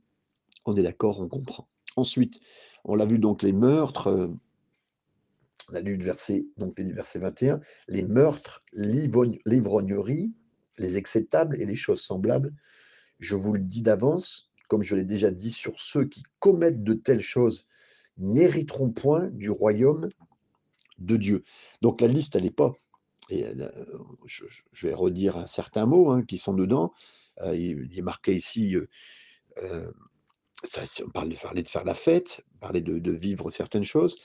on 0.65 0.75
est 0.77 0.83
d'accord, 0.83 1.19
on 1.19 1.27
comprend. 1.27 1.67
Ensuite, 1.97 2.39
on 2.85 2.95
l'a 2.95 3.05
vu 3.05 3.19
donc 3.19 3.43
les 3.43 3.53
meurtres, 3.53 4.29
on 5.69 5.75
a 5.75 5.81
lu 5.81 5.97
le 5.97 6.03
verset, 6.03 6.45
donc 6.57 6.77
les 6.79 6.93
versets 6.93 7.19
21, 7.19 7.59
les 7.87 8.03
meurtres, 8.03 8.63
l'ivrognerie, 8.73 10.31
les 10.77 10.95
acceptables 10.95 11.61
et 11.61 11.65
les 11.65 11.75
choses 11.75 12.01
semblables. 12.01 12.53
Je 13.19 13.35
vous 13.35 13.53
le 13.53 13.59
dis 13.59 13.81
d'avance, 13.81 14.51
comme 14.69 14.83
je 14.83 14.95
l'ai 14.95 15.05
déjà 15.05 15.31
dit, 15.31 15.51
sur 15.51 15.79
ceux 15.79 16.05
qui 16.05 16.23
commettent 16.39 16.83
de 16.83 16.93
telles 16.93 17.21
choses 17.21 17.67
n'hériteront 18.17 18.91
point 18.91 19.27
du 19.27 19.49
royaume 19.49 20.09
de 20.99 21.17
Dieu. 21.17 21.43
Donc 21.81 22.01
la 22.01 22.07
liste, 22.07 22.35
elle 22.35 22.43
n'est 22.43 22.51
pas. 22.51 22.73
Euh, 23.31 23.69
je, 24.25 24.45
vais 24.87 24.93
redire 24.93 25.35
un 25.37 25.47
certain 25.47 25.85
mot 25.85 26.11
hein, 26.11 26.23
qui 26.23 26.37
sont 26.37 26.53
dedans. 26.53 26.93
Euh, 27.41 27.55
il, 27.55 27.97
est 27.97 28.01
marqué 28.01 28.35
ici. 28.35 28.75
Euh, 29.57 29.91
on 31.05 31.09
parle 31.09 31.29
de 31.29 31.61
de 31.61 31.67
faire 31.67 31.83
la 31.83 31.93
fête, 31.93 32.43
parler 32.61 32.81
de, 32.81 32.99
de 32.99 33.11
vivre 33.11 33.51
certaines 33.51 33.83
choses 33.83 34.17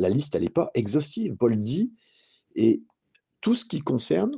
la 0.00 0.08
liste, 0.08 0.34
elle 0.34 0.42
n'est 0.42 0.48
pas 0.48 0.70
exhaustive. 0.74 1.36
Paul 1.36 1.62
dit, 1.62 1.92
et 2.54 2.82
tout 3.40 3.54
ce 3.54 3.64
qui 3.64 3.80
concerne, 3.80 4.32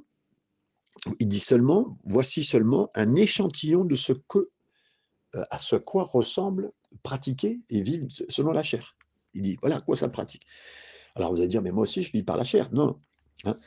il 1.18 1.28
dit 1.28 1.40
seulement, 1.40 1.98
voici 2.04 2.44
seulement 2.44 2.90
un 2.94 3.14
échantillon 3.14 3.84
de 3.84 3.94
ce 3.94 4.12
que, 4.12 4.50
euh, 5.34 5.44
à 5.50 5.58
ce 5.58 5.76
quoi 5.76 6.02
ressemble 6.02 6.72
pratiquer 7.02 7.60
et 7.70 7.82
vivre 7.82 8.06
selon 8.28 8.52
la 8.52 8.62
chair. 8.62 8.96
Il 9.34 9.42
dit, 9.42 9.56
voilà 9.60 9.76
à 9.76 9.80
quoi 9.80 9.96
ça 9.96 10.08
pratique. 10.08 10.46
Alors 11.14 11.32
vous 11.32 11.38
allez 11.38 11.48
dire, 11.48 11.62
mais 11.62 11.70
moi 11.72 11.84
aussi 11.84 12.02
je 12.02 12.12
vis 12.12 12.22
par 12.22 12.36
la 12.36 12.44
chair. 12.44 12.68
Non. 12.72 13.00
Hein. 13.44 13.58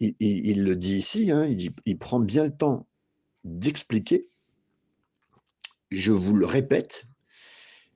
Il, 0.00 0.64
le 0.64 0.76
dit 0.76 0.96
ici, 0.96 1.30
hein, 1.30 1.44
il, 1.46 1.72
il 1.84 1.98
prend 1.98 2.20
bien 2.20 2.44
le 2.44 2.56
temps 2.56 2.86
d'expliquer. 3.44 4.28
Je 5.90 6.12
vous 6.12 6.34
le 6.34 6.46
répète, 6.46 7.06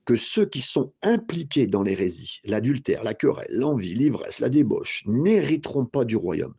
que 0.05 0.15
ceux 0.15 0.45
qui 0.45 0.61
sont 0.61 0.93
impliqués 1.01 1.67
dans 1.67 1.83
l'hérésie, 1.83 2.39
l'adultère, 2.45 3.03
la 3.03 3.13
querelle, 3.13 3.47
l'envie, 3.49 3.95
l'ivresse, 3.95 4.39
la 4.39 4.49
débauche, 4.49 5.03
n'hériteront 5.07 5.85
pas 5.85 6.05
du 6.05 6.15
royaume. 6.15 6.53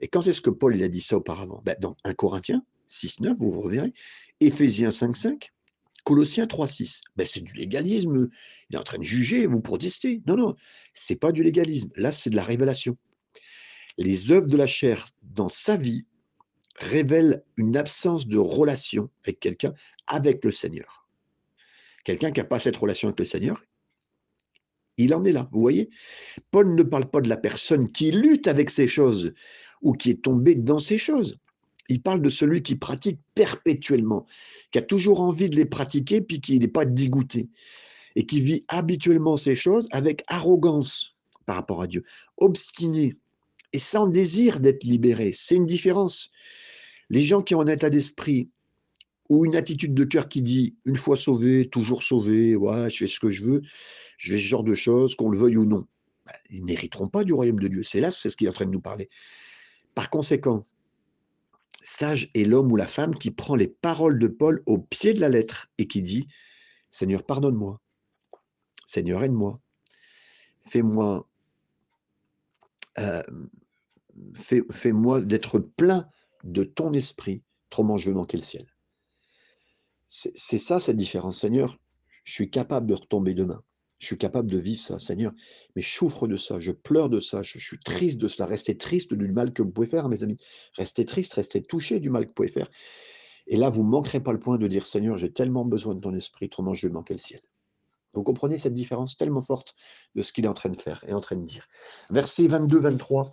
Et 0.00 0.08
quand 0.08 0.26
est-ce 0.26 0.40
que 0.40 0.50
Paul 0.50 0.80
a 0.82 0.88
dit 0.88 1.00
ça 1.00 1.16
auparavant? 1.16 1.62
Ben, 1.64 1.76
Dans 1.80 1.96
1 2.04 2.14
Corinthiens 2.14 2.64
6, 2.86 3.20
9, 3.20 3.36
vous 3.40 3.60
reverrez, 3.60 3.92
Éphésiens 4.40 4.90
5, 4.90 5.16
5, 5.16 5.52
Colossiens 6.04 6.46
3, 6.46 6.68
6. 6.68 7.00
Ben, 7.16 7.26
c'est 7.26 7.40
du 7.40 7.54
légalisme. 7.54 8.28
Il 8.68 8.76
est 8.76 8.78
en 8.78 8.82
train 8.82 8.98
de 8.98 9.04
juger, 9.04 9.46
vous 9.46 9.60
protestez. 9.60 10.22
Non, 10.26 10.36
non, 10.36 10.54
c'est 10.92 11.16
pas 11.16 11.32
du 11.32 11.42
légalisme. 11.42 11.90
Là, 11.96 12.10
c'est 12.10 12.30
de 12.30 12.36
la 12.36 12.42
révélation. 12.42 12.96
Les 13.96 14.30
œuvres 14.30 14.46
de 14.46 14.56
la 14.56 14.66
chair 14.66 15.08
dans 15.22 15.48
sa 15.48 15.76
vie 15.76 16.06
révèlent 16.76 17.42
une 17.56 17.76
absence 17.76 18.26
de 18.26 18.36
relation 18.36 19.08
avec 19.24 19.40
quelqu'un, 19.40 19.72
avec 20.06 20.44
le 20.44 20.52
Seigneur. 20.52 21.03
Quelqu'un 22.04 22.30
qui 22.30 22.40
n'a 22.40 22.44
pas 22.44 22.60
cette 22.60 22.76
relation 22.76 23.08
avec 23.08 23.18
le 23.18 23.24
Seigneur, 23.24 23.60
il 24.96 25.14
en 25.14 25.24
est 25.24 25.32
là, 25.32 25.48
vous 25.52 25.60
voyez 25.60 25.90
Paul 26.50 26.74
ne 26.74 26.82
parle 26.82 27.10
pas 27.10 27.20
de 27.20 27.28
la 27.28 27.36
personne 27.36 27.90
qui 27.90 28.12
lutte 28.12 28.46
avec 28.46 28.70
ces 28.70 28.86
choses 28.86 29.34
ou 29.82 29.92
qui 29.92 30.10
est 30.10 30.22
tombée 30.22 30.54
dans 30.54 30.78
ces 30.78 30.98
choses. 30.98 31.38
Il 31.88 32.00
parle 32.00 32.22
de 32.22 32.30
celui 32.30 32.62
qui 32.62 32.76
pratique 32.76 33.20
perpétuellement, 33.34 34.26
qui 34.70 34.78
a 34.78 34.82
toujours 34.82 35.20
envie 35.20 35.50
de 35.50 35.56
les 35.56 35.66
pratiquer, 35.66 36.22
puis 36.22 36.40
qui 36.40 36.58
n'est 36.58 36.68
pas 36.68 36.86
dégoûté, 36.86 37.50
et 38.16 38.24
qui 38.24 38.40
vit 38.40 38.64
habituellement 38.68 39.36
ces 39.36 39.54
choses 39.54 39.86
avec 39.90 40.22
arrogance 40.28 41.18
par 41.44 41.56
rapport 41.56 41.82
à 41.82 41.86
Dieu, 41.86 42.04
obstiné 42.38 43.16
et 43.74 43.78
sans 43.78 44.06
désir 44.06 44.60
d'être 44.60 44.84
libéré. 44.84 45.32
C'est 45.34 45.56
une 45.56 45.66
différence. 45.66 46.30
Les 47.10 47.22
gens 47.22 47.42
qui 47.42 47.54
ont 47.54 47.60
un 47.60 47.66
état 47.66 47.90
d'esprit 47.90 48.48
ou 49.28 49.46
une 49.46 49.56
attitude 49.56 49.94
de 49.94 50.04
cœur 50.04 50.28
qui 50.28 50.42
dit 50.42 50.76
une 50.84 50.96
fois 50.96 51.16
sauvé, 51.16 51.68
toujours 51.68 52.02
sauvé, 52.02 52.56
ouais, 52.56 52.90
je 52.90 52.98
fais 52.98 53.06
ce 53.06 53.20
que 53.20 53.30
je 53.30 53.42
veux, 53.42 53.62
je 54.18 54.32
fais 54.32 54.38
ce 54.38 54.44
genre 54.44 54.64
de 54.64 54.74
choses, 54.74 55.14
qu'on 55.14 55.30
le 55.30 55.38
veuille 55.38 55.56
ou 55.56 55.64
non, 55.64 55.86
ben, 56.26 56.32
ils 56.50 56.64
n'hériteront 56.64 57.08
pas 57.08 57.24
du 57.24 57.32
royaume 57.32 57.60
de 57.60 57.68
Dieu. 57.68 57.82
C'est 57.82 58.00
là, 58.00 58.10
c'est 58.10 58.30
ce 58.30 58.36
qu'il 58.36 58.46
est 58.46 58.50
en 58.50 58.54
train 58.54 58.66
de 58.66 58.70
nous 58.70 58.80
parler. 58.80 59.08
Par 59.94 60.10
conséquent, 60.10 60.66
sage 61.80 62.30
est 62.34 62.44
l'homme 62.44 62.70
ou 62.72 62.76
la 62.76 62.86
femme 62.86 63.14
qui 63.14 63.30
prend 63.30 63.56
les 63.56 63.68
paroles 63.68 64.18
de 64.18 64.28
Paul 64.28 64.62
au 64.66 64.78
pied 64.78 65.14
de 65.14 65.20
la 65.20 65.28
lettre 65.28 65.70
et 65.78 65.86
qui 65.86 66.02
dit 66.02 66.28
Seigneur, 66.90 67.24
pardonne-moi. 67.24 67.80
Seigneur, 68.86 69.22
aide-moi. 69.22 69.60
Fais-moi 70.66 71.28
euh, 72.98 73.22
fais-moi 74.70 75.20
d'être 75.20 75.58
plein 75.58 76.08
de 76.44 76.64
ton 76.64 76.92
esprit, 76.92 77.42
autrement 77.66 77.96
je 77.96 78.10
veux 78.10 78.14
manquer 78.14 78.36
le 78.36 78.42
ciel. 78.42 78.73
C'est 80.16 80.58
ça 80.58 80.78
cette 80.78 80.96
différence. 80.96 81.40
Seigneur, 81.40 81.76
je 82.22 82.32
suis 82.32 82.48
capable 82.48 82.86
de 82.86 82.94
retomber 82.94 83.34
demain. 83.34 83.60
Je 83.98 84.06
suis 84.06 84.18
capable 84.18 84.48
de 84.48 84.58
vivre 84.58 84.80
ça, 84.80 85.00
Seigneur. 85.00 85.32
Mais 85.74 85.82
je 85.82 85.90
souffre 85.90 86.28
de 86.28 86.36
ça, 86.36 86.60
je 86.60 86.70
pleure 86.70 87.08
de 87.08 87.18
ça, 87.18 87.42
je 87.42 87.58
suis 87.58 87.80
triste 87.80 88.18
de 88.18 88.28
cela. 88.28 88.46
Restez 88.46 88.76
triste 88.76 89.12
du 89.12 89.32
mal 89.32 89.52
que 89.52 89.62
vous 89.62 89.72
pouvez 89.72 89.88
faire, 89.88 90.08
mes 90.08 90.22
amis. 90.22 90.36
Restez 90.74 91.04
triste, 91.04 91.34
restez 91.34 91.64
touché 91.64 91.98
du 91.98 92.10
mal 92.10 92.24
que 92.24 92.28
vous 92.28 92.34
pouvez 92.34 92.48
faire. 92.48 92.70
Et 93.48 93.56
là, 93.56 93.68
vous 93.70 93.82
ne 93.82 93.88
manquerez 93.88 94.20
pas 94.20 94.32
le 94.32 94.38
point 94.38 94.56
de 94.56 94.68
dire, 94.68 94.86
Seigneur, 94.86 95.16
j'ai 95.16 95.32
tellement 95.32 95.64
besoin 95.64 95.96
de 95.96 96.00
ton 96.00 96.14
esprit, 96.14 96.46
autrement 96.46 96.74
je 96.74 96.86
vais 96.86 96.92
manquer 96.92 97.14
le 97.14 97.20
ciel. 97.20 97.40
Vous 98.12 98.22
comprenez 98.22 98.60
cette 98.60 98.74
différence 98.74 99.16
tellement 99.16 99.40
forte 99.40 99.74
de 100.14 100.22
ce 100.22 100.32
qu'il 100.32 100.44
est 100.44 100.48
en 100.48 100.54
train 100.54 100.70
de 100.70 100.80
faire 100.80 101.04
et 101.08 101.12
en 101.12 101.20
train 101.20 101.36
de 101.36 101.44
dire. 101.44 101.66
Verset 102.10 102.44
22-23. 102.44 103.32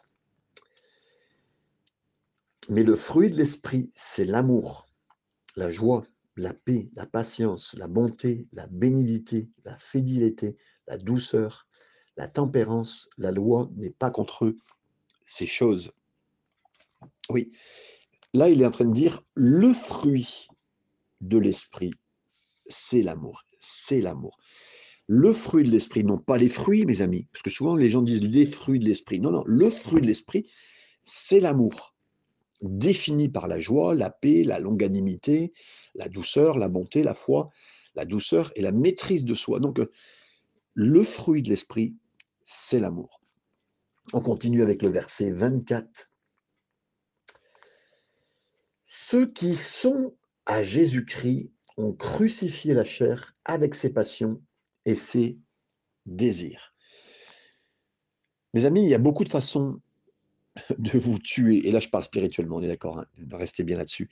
Mais 2.70 2.84
le 2.84 2.96
fruit 2.96 3.30
de 3.30 3.36
l'esprit, 3.36 3.92
c'est 3.94 4.26
l'amour, 4.26 4.88
la 5.56 5.70
joie, 5.70 6.04
la 6.36 6.54
paix, 6.54 6.90
la 6.96 7.06
patience, 7.06 7.76
la 7.78 7.88
bonté, 7.88 8.48
la 8.54 8.68
bénignité, 8.68 9.50
la 9.66 9.78
fidélité, 9.78 10.58
la 10.88 10.98
douceur, 10.98 11.68
la 12.18 12.28
tempérance. 12.28 13.10
La 13.18 13.32
loi 13.32 13.70
n'est 13.76 13.92
pas 13.92 14.12
contre 14.12 14.46
eux. 14.46 14.58
Ces 15.26 15.48
choses. 15.48 15.92
Oui. 17.30 17.52
Là, 18.34 18.50
il 18.50 18.62
est 18.62 18.66
en 18.66 18.72
train 18.72 18.86
de 18.86 18.94
dire 18.94 19.24
le 19.36 19.74
fruit 19.74 20.48
de 21.22 21.38
l'esprit, 21.38 21.94
c'est 22.68 23.02
l'amour. 23.02 23.44
C'est 23.60 24.02
l'amour. 24.02 24.38
Le 25.08 25.34
fruit 25.34 25.66
de 25.66 25.70
l'esprit, 25.70 26.04
non 26.04 26.18
pas 26.18 26.38
les 26.38 26.48
fruits, 26.48 26.86
mes 26.86 27.02
amis, 27.02 27.28
parce 27.32 27.44
que 27.44 27.50
souvent 27.50 27.76
les 27.76 27.90
gens 27.90 28.02
disent 28.02 28.24
les 28.24 28.46
fruits 28.46 28.80
de 28.80 28.86
l'esprit. 28.86 29.20
Non, 29.20 29.32
non, 29.32 29.44
le 29.46 29.70
fruit 29.70 30.02
de 30.02 30.08
l'esprit, 30.08 30.50
c'est 31.04 31.40
l'amour 31.40 31.96
défini 32.62 33.30
par 33.30 33.48
la 33.48 33.60
joie, 33.60 33.96
la 33.96 34.10
paix, 34.10 34.44
la 34.44 34.60
longanimité, 34.60 35.54
la 35.96 36.08
douceur, 36.08 36.58
la 36.58 36.70
bonté, 36.70 37.04
la 37.04 37.14
foi, 37.14 37.50
la 37.96 38.06
douceur 38.06 38.52
et 38.56 38.62
la 38.62 38.72
maîtrise 38.72 39.26
de 39.26 39.36
soi. 39.36 39.60
Donc, 39.60 39.82
le 40.74 41.04
fruit 41.04 41.42
de 41.42 41.50
l'esprit, 41.50 41.96
c'est 42.44 42.80
l'amour. 42.80 43.22
On 44.14 44.22
continue 44.22 44.62
avec 44.62 44.82
le 44.82 44.90
verset 44.90 45.32
24. 45.32 46.12
Ceux 48.86 49.26
qui 49.26 49.56
sont 49.56 50.16
à 50.46 50.64
Jésus-Christ 50.64 51.52
ont 51.78 51.94
crucifié 51.94 52.74
la 52.74 52.84
chair 52.84 53.36
avec 53.46 53.76
ses 53.76 53.92
passions 53.92 54.42
et 54.86 54.96
ses 54.96 55.40
désirs. 56.06 56.74
Mes 58.54 58.66
amis, 58.66 58.84
il 58.84 58.90
y 58.90 58.96
a 58.96 59.00
beaucoup 59.00 59.24
de 59.24 59.30
façons 59.30 59.80
de 60.78 60.98
vous 60.98 61.20
tuer, 61.20 61.68
et 61.68 61.72
là 61.72 61.80
je 61.80 61.90
parle 61.90 62.04
spirituellement, 62.04 62.58
on 62.58 62.62
est 62.62 62.68
d'accord, 62.68 63.00
hein, 63.00 63.06
restez 63.32 63.64
bien 63.64 63.78
là-dessus, 63.78 64.10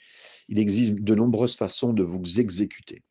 il 0.47 0.59
existe 0.59 0.95
de 0.95 1.15
nombreuses 1.15 1.55
façons 1.55 1.93
de 1.93 2.03
vous 2.03 2.39
exécuter. 2.39 3.03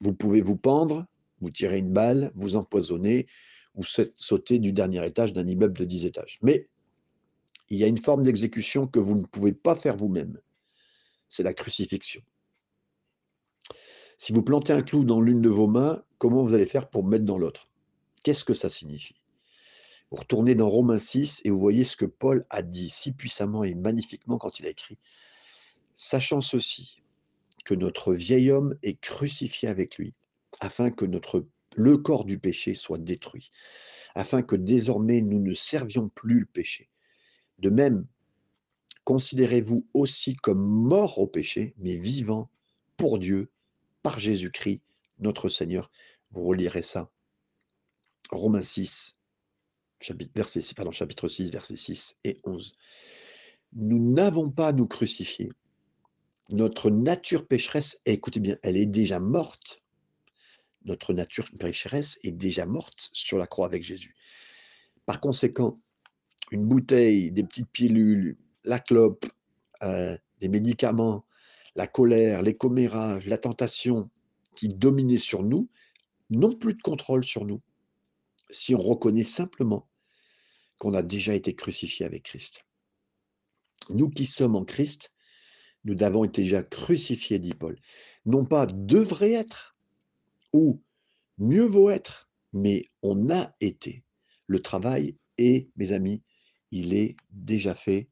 Vous 0.00 0.14
pouvez 0.14 0.40
vous 0.40 0.56
pendre, 0.56 1.06
vous 1.40 1.50
tirer 1.50 1.78
une 1.78 1.92
balle, 1.92 2.32
vous 2.34 2.56
empoisonner, 2.56 3.26
ou 3.74 3.84
sauter 3.84 4.58
du 4.58 4.72
dernier 4.72 5.06
étage 5.06 5.32
d'un 5.32 5.46
immeuble 5.46 5.78
de 5.78 5.84
10 5.84 6.04
étages. 6.04 6.38
Mais 6.42 6.68
il 7.68 7.78
y 7.78 7.84
a 7.84 7.86
une 7.86 7.98
forme 7.98 8.24
d'exécution 8.24 8.86
que 8.86 8.98
vous 8.98 9.14
ne 9.14 9.24
pouvez 9.24 9.52
pas 9.52 9.76
faire 9.76 9.96
vous-même. 9.96 10.40
C'est 11.28 11.44
la 11.44 11.54
crucifixion. 11.54 12.22
Si 14.16 14.32
vous 14.32 14.42
plantez 14.42 14.72
un 14.72 14.82
clou 14.82 15.04
dans 15.04 15.20
l'une 15.20 15.42
de 15.42 15.48
vos 15.48 15.68
mains, 15.68 16.02
comment 16.18 16.42
vous 16.42 16.54
allez 16.54 16.66
faire 16.66 16.90
pour 16.90 17.04
mettre 17.04 17.24
dans 17.24 17.38
l'autre? 17.38 17.70
Qu'est-ce 18.24 18.44
que 18.44 18.54
ça 18.54 18.68
signifie? 18.68 19.14
Vous 20.10 20.18
retournez 20.18 20.54
dans 20.54 20.68
Romains 20.68 20.98
6 20.98 21.42
et 21.44 21.50
vous 21.50 21.60
voyez 21.60 21.84
ce 21.84 21.96
que 21.96 22.06
Paul 22.06 22.46
a 22.48 22.62
dit 22.62 22.88
si 22.88 23.12
puissamment 23.12 23.64
et 23.64 23.74
magnifiquement 23.74 24.38
quand 24.38 24.58
il 24.58 24.66
a 24.66 24.70
écrit. 24.70 24.98
Sachant 25.94 26.40
ceci, 26.40 27.02
que 27.64 27.74
notre 27.74 28.14
vieil 28.14 28.50
homme 28.50 28.78
est 28.82 28.98
crucifié 28.98 29.68
avec 29.68 29.98
lui, 29.98 30.14
afin 30.60 30.90
que 30.90 31.04
notre, 31.04 31.46
le 31.76 31.98
corps 31.98 32.24
du 32.24 32.38
péché 32.38 32.74
soit 32.74 32.98
détruit, 32.98 33.50
afin 34.14 34.42
que 34.42 34.56
désormais 34.56 35.20
nous 35.20 35.40
ne 35.40 35.52
servions 35.52 36.08
plus 36.08 36.40
le 36.40 36.46
péché. 36.46 36.88
De 37.58 37.68
même, 37.68 38.06
considérez-vous 39.04 39.86
aussi 39.92 40.34
comme 40.36 40.62
morts 40.62 41.18
au 41.18 41.26
péché, 41.26 41.74
mais 41.76 41.96
vivants 41.96 42.50
pour 42.96 43.18
Dieu, 43.18 43.50
par 44.02 44.18
Jésus-Christ, 44.18 44.80
notre 45.18 45.50
Seigneur. 45.50 45.90
Vous 46.30 46.44
relirez 46.44 46.82
ça. 46.82 47.10
Romains 48.30 48.62
6, 48.62 49.17
chapitre, 50.00 50.32
verset, 50.34 50.60
pardon, 50.74 50.92
chapitre 50.92 51.28
6, 51.28 51.50
versets 51.50 51.76
6 51.76 52.16
et 52.24 52.38
11. 52.44 52.72
Nous 53.74 54.12
n'avons 54.12 54.50
pas 54.50 54.68
à 54.68 54.72
nous 54.72 54.86
crucifier. 54.86 55.50
Notre 56.50 56.90
nature 56.90 57.46
pécheresse, 57.46 58.00
écoutez 58.06 58.40
bien, 58.40 58.56
elle 58.62 58.76
est 58.76 58.86
déjà 58.86 59.18
morte. 59.18 59.82
Notre 60.84 61.12
nature 61.12 61.48
pécheresse 61.58 62.18
est 62.22 62.32
déjà 62.32 62.64
morte 62.64 63.10
sur 63.12 63.36
la 63.36 63.46
croix 63.46 63.66
avec 63.66 63.82
Jésus. 63.82 64.14
Par 65.04 65.20
conséquent, 65.20 65.78
une 66.50 66.66
bouteille, 66.66 67.30
des 67.30 67.44
petites 67.44 67.70
pilules, 67.70 68.38
la 68.64 68.78
clope, 68.78 69.26
euh, 69.82 70.16
des 70.40 70.48
médicaments, 70.48 71.26
la 71.76 71.86
colère, 71.86 72.42
les 72.42 72.56
commérages, 72.56 73.26
la 73.26 73.38
tentation 73.38 74.08
qui 74.54 74.68
dominaient 74.68 75.18
sur 75.18 75.42
nous, 75.42 75.68
n'ont 76.30 76.54
plus 76.54 76.74
de 76.74 76.80
contrôle 76.80 77.24
sur 77.24 77.44
nous 77.44 77.60
si 78.50 78.74
on 78.74 78.80
reconnaît 78.80 79.24
simplement 79.24 79.88
qu'on 80.78 80.94
a 80.94 81.02
déjà 81.02 81.34
été 81.34 81.54
crucifié 81.54 82.06
avec 82.06 82.24
Christ. 82.24 82.66
Nous 83.90 84.10
qui 84.10 84.26
sommes 84.26 84.56
en 84.56 84.64
Christ, 84.64 85.12
nous 85.84 86.02
avons 86.02 86.24
été 86.24 86.42
déjà 86.42 86.62
crucifiés, 86.62 87.38
dit 87.38 87.54
Paul. 87.54 87.78
Non 88.26 88.44
pas 88.44 88.66
devrait 88.66 89.32
être 89.32 89.76
ou 90.52 90.82
mieux 91.38 91.64
vaut 91.64 91.90
être, 91.90 92.30
mais 92.52 92.84
on 93.02 93.30
a 93.30 93.54
été. 93.60 94.04
Le 94.46 94.60
travail 94.60 95.16
est, 95.36 95.70
mes 95.76 95.92
amis, 95.92 96.22
il 96.70 96.94
est 96.94 97.16
déjà 97.30 97.74
fait. 97.74 98.08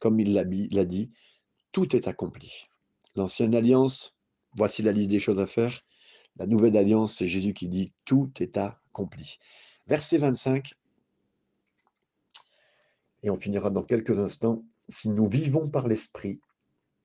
Comme 0.00 0.20
il 0.20 0.32
l'a 0.32 0.44
dit, 0.84 1.12
tout 1.70 1.94
est 1.94 2.08
accompli. 2.08 2.64
L'ancienne 3.14 3.54
alliance, 3.54 4.16
voici 4.56 4.82
la 4.82 4.92
liste 4.92 5.10
des 5.10 5.20
choses 5.20 5.38
à 5.38 5.46
faire. 5.46 5.82
La 6.36 6.46
nouvelle 6.46 6.76
alliance, 6.76 7.16
c'est 7.16 7.26
Jésus 7.26 7.54
qui 7.54 7.68
dit 7.68 7.92
tout 8.04 8.32
est 8.40 8.56
accompli. 8.56 9.38
Verset 9.86 10.18
25, 10.18 10.72
et 13.22 13.30
on 13.30 13.36
finira 13.36 13.70
dans 13.70 13.84
quelques 13.84 14.18
instants. 14.18 14.64
Si 14.88 15.08
nous 15.08 15.28
vivons 15.28 15.70
par 15.70 15.86
l'Esprit, 15.86 16.40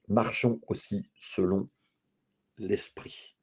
marchons 0.07 0.59
aussi 0.67 1.09
selon 1.19 1.69
l'Esprit. 2.57 3.35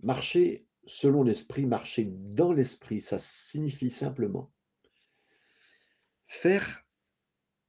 Marcher 0.00 0.66
selon 0.86 1.22
l'Esprit, 1.22 1.66
marcher 1.66 2.04
dans 2.04 2.52
l'Esprit, 2.52 3.00
ça 3.00 3.18
signifie 3.18 3.90
simplement 3.90 4.52
faire 6.26 6.82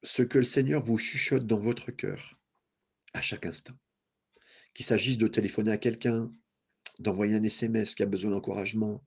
ce 0.04 0.24
que 0.24 0.40
le 0.40 0.44
Seigneur 0.44 0.84
vous 0.84 0.98
chuchote 0.98 1.46
dans 1.46 1.60
votre 1.60 1.92
cœur 1.92 2.40
à 3.14 3.22
chaque 3.22 3.46
instant. 3.46 3.74
Qu'il 4.74 4.86
s'agisse 4.86 5.18
de 5.18 5.28
téléphoner 5.28 5.72
à 5.72 5.78
quelqu'un, 5.78 6.32
d'envoyer 7.00 7.36
un 7.36 7.44
SMS 7.44 7.96
qui 7.96 8.04
a 8.04 8.06
besoin 8.06 8.32
d'encouragement, 8.32 9.04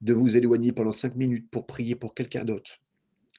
de 0.00 0.12
vous 0.12 0.36
éloigner 0.36 0.72
pendant 0.72 0.92
cinq 0.92 1.16
minutes 1.16 1.50
pour 1.50 1.66
prier 1.66 1.94
pour 1.94 2.14
quelqu'un 2.14 2.44
d'autre, 2.44 2.80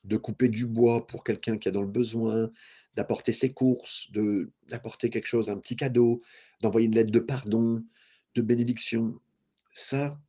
de 0.03 0.17
couper 0.17 0.49
du 0.49 0.65
bois 0.65 1.05
pour 1.07 1.23
quelqu'un 1.23 1.57
qui 1.57 1.67
a 1.67 1.71
dans 1.71 1.81
le 1.81 1.87
besoin, 1.87 2.51
d'apporter 2.95 3.31
ses 3.31 3.53
courses, 3.53 4.11
de 4.11 4.51
d'apporter 4.67 5.09
quelque 5.09 5.27
chose, 5.27 5.49
un 5.49 5.57
petit 5.57 5.75
cadeau, 5.75 6.21
d'envoyer 6.61 6.87
une 6.87 6.95
lettre 6.95 7.11
de 7.11 7.19
pardon, 7.19 7.83
de 8.35 8.41
bénédiction. 8.41 9.19
Ça, 9.73 10.19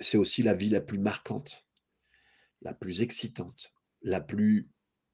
c'est 0.00 0.16
aussi 0.16 0.42
la 0.42 0.54
vie 0.54 0.70
la 0.70 0.80
plus 0.80 0.98
marquante, 0.98 1.66
la 2.62 2.74
plus 2.74 3.02
excitante, 3.02 3.74
la 4.02 4.20
plus... 4.20 4.68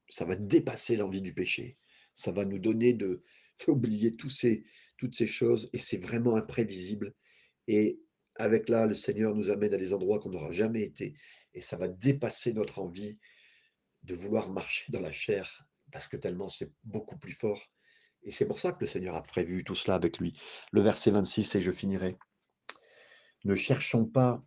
Ça 0.09 0.25
va 0.25 0.37
dépasser 0.37 0.97
l'envie 0.97 1.21
du 1.21 1.35
péché. 1.35 1.77
Ça 2.15 2.31
va 2.31 2.45
nous 2.45 2.61
donner 2.61 2.93
de 2.93 3.23
d'oublier 3.67 4.13
tous 4.13 4.29
ces 4.29 4.65
toutes 4.97 5.15
ces 5.15 5.27
choses 5.27 5.69
et 5.73 5.79
c'est 5.79 6.03
vraiment 6.03 6.37
imprévisible 6.37 7.15
et 7.69 8.01
avec 8.39 8.69
là, 8.69 8.87
le 8.87 8.95
Seigneur 8.95 9.35
nous 9.35 9.51
amène 9.51 9.73
à 9.73 9.79
des 9.79 9.95
endroits 9.95 10.19
qu'on 10.19 10.31
n'aura 10.31 10.53
jamais 10.53 10.83
été 10.83 11.15
et 11.55 11.61
ça 11.61 11.77
va 11.77 11.89
dépasser 11.89 12.53
notre 12.53 12.79
envie 12.79 13.19
de 14.03 14.15
vouloir 14.15 14.51
marcher 14.51 14.85
dans 14.93 15.01
la 15.01 15.13
chair 15.13 15.67
parce 15.91 16.09
que 16.09 16.17
tellement 16.17 16.49
c'est 16.49 16.73
beaucoup 16.85 17.17
plus 17.17 17.33
fort 17.33 17.71
et 18.27 18.31
c'est 18.31 18.47
pour 18.47 18.59
ça 18.59 18.73
que 18.73 18.81
le 18.81 18.87
Seigneur 18.87 19.15
a 19.15 19.23
prévu 19.23 19.63
tout 19.63 19.77
cela 19.77 19.95
avec 19.95 20.19
lui. 20.19 20.39
Le 20.73 20.83
verset 20.83 21.13
26 21.13 21.55
et 21.55 21.61
je 21.61 21.71
finirai. 21.71 22.09
Ne 23.45 23.55
cherchons 23.55 24.05
pas 24.05 24.45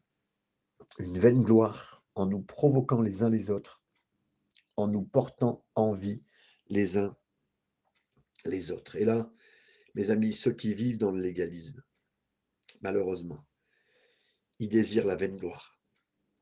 une 0.97 1.17
vaine 1.17 1.41
gloire 1.41 2.03
en 2.15 2.25
nous 2.25 2.41
provoquant 2.41 3.01
les 3.01 3.23
uns 3.23 3.29
les 3.29 3.49
autres, 3.49 3.81
en 4.75 4.87
nous 4.87 5.03
portant 5.03 5.65
envie 5.75 6.21
les 6.67 6.97
uns 6.97 7.15
les 8.43 8.71
autres. 8.71 8.97
Et 8.97 9.05
là, 9.05 9.31
mes 9.95 10.09
amis, 10.11 10.33
ceux 10.33 10.53
qui 10.53 10.73
vivent 10.73 10.97
dans 10.97 11.11
le 11.11 11.21
légalisme, 11.21 11.81
malheureusement, 12.81 13.45
ils 14.59 14.69
désirent 14.69 15.05
la 15.05 15.15
vaine 15.15 15.37
gloire. 15.37 15.79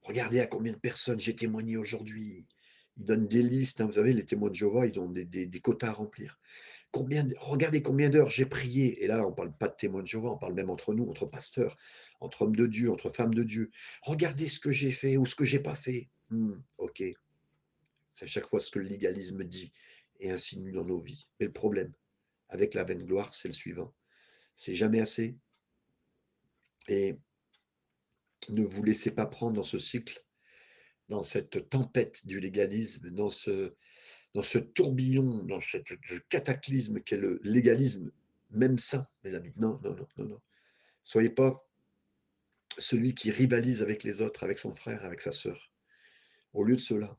Regardez 0.02 0.40
à 0.40 0.48
combien 0.48 0.72
de 0.72 0.78
personnes 0.78 1.20
j'ai 1.20 1.36
témoigné 1.36 1.78
aujourd'hui. 1.78 2.46
Ils 2.98 3.06
donnent 3.06 3.28
des 3.28 3.44
listes, 3.44 3.82
hein, 3.82 3.86
vous 3.86 3.94
savez, 3.94 4.14
les 4.14 4.26
témoins 4.26 4.50
de 4.50 4.56
Jéhovah, 4.56 4.88
ils 4.88 5.00
ont 5.00 5.10
des, 5.10 5.62
quotas 5.62 5.90
à 5.90 5.94
remplir. 5.94 6.40
Regardez 6.94 7.82
combien 7.82 8.10
d'heures 8.10 8.30
j'ai 8.30 8.46
prié. 8.46 9.04
Et 9.04 9.08
là, 9.08 9.26
on 9.26 9.32
ne 9.32 9.36
parle 9.36 9.56
pas 9.56 9.68
de 9.68 9.76
témoins 9.76 10.02
de 10.02 10.08
Jéhovah, 10.08 10.30
on 10.30 10.38
parle 10.38 10.54
même 10.54 10.70
entre 10.70 10.94
nous, 10.94 11.08
entre 11.10 11.26
pasteurs, 11.26 11.78
entre 12.22 12.44
hommes 12.44 12.56
de 12.56 12.66
Dieu, 12.66 12.92
entre 12.92 13.10
femmes 13.10 13.34
de 13.34 13.44
Dieu. 13.44 13.70
Regardez 14.02 14.48
ce 14.48 14.60
que 14.60 14.72
j'ai 14.72 14.92
fait 14.92 15.18
ou 15.18 15.26
ce 15.26 15.36
que 15.36 15.46
j'ai 15.46 15.60
pas 15.60 15.76
fait. 15.76 16.10
Hmm, 16.30 16.56
ok. 16.78 17.04
C'est 18.10 18.26
à 18.26 18.28
chaque 18.28 18.48
fois 18.48 18.60
ce 18.60 18.72
que 18.72 18.80
le 18.80 18.88
légalisme 18.88 19.44
dit 19.44 19.72
et 20.20 20.32
insinue 20.32 20.72
dans 20.72 20.86
nos 20.86 21.02
vies. 21.02 21.28
Mais 21.40 21.46
le 21.46 21.54
problème 21.54 21.94
avec 22.50 22.74
la 22.74 22.84
vaine 22.84 23.04
gloire, 23.04 23.34
c'est 23.34 23.48
le 23.48 23.54
suivant. 23.54 23.94
C'est 24.56 24.76
jamais 24.76 25.00
assez. 25.00 25.38
Et 26.88 27.18
ne 28.50 28.64
vous 28.64 28.84
laissez 28.84 29.12
pas 29.12 29.26
prendre 29.26 29.56
dans 29.56 29.64
ce 29.64 29.78
cycle, 29.78 30.24
dans 31.10 31.24
cette 31.24 31.70
tempête 31.70 32.26
du 32.26 32.40
légalisme, 32.40 33.10
dans 33.10 33.30
ce, 33.30 33.76
dans 34.34 34.44
ce 34.44 34.58
tourbillon, 34.58 35.44
dans 35.44 35.62
ce 35.62 35.78
cataclysme 36.30 37.02
qu'est 37.02 37.18
le 37.18 37.40
légalisme, 37.44 38.12
même 38.52 38.78
ça, 38.78 39.10
mes 39.24 39.34
amis. 39.36 39.54
Non, 39.58 39.80
non, 39.84 39.96
non, 39.96 40.08
non, 40.18 40.26
non. 40.26 40.42
Soyez 41.04 41.30
pas 41.30 41.66
celui 42.78 43.16
qui 43.16 43.32
rivalise 43.32 43.82
avec 43.82 44.04
les 44.04 44.22
autres, 44.22 44.44
avec 44.44 44.60
son 44.60 44.74
frère, 44.74 45.04
avec 45.06 45.22
sa 45.22 45.32
sœur. 45.32 45.72
Au 46.54 46.64
lieu 46.64 46.76
de 46.76 46.82
cela, 46.82 47.18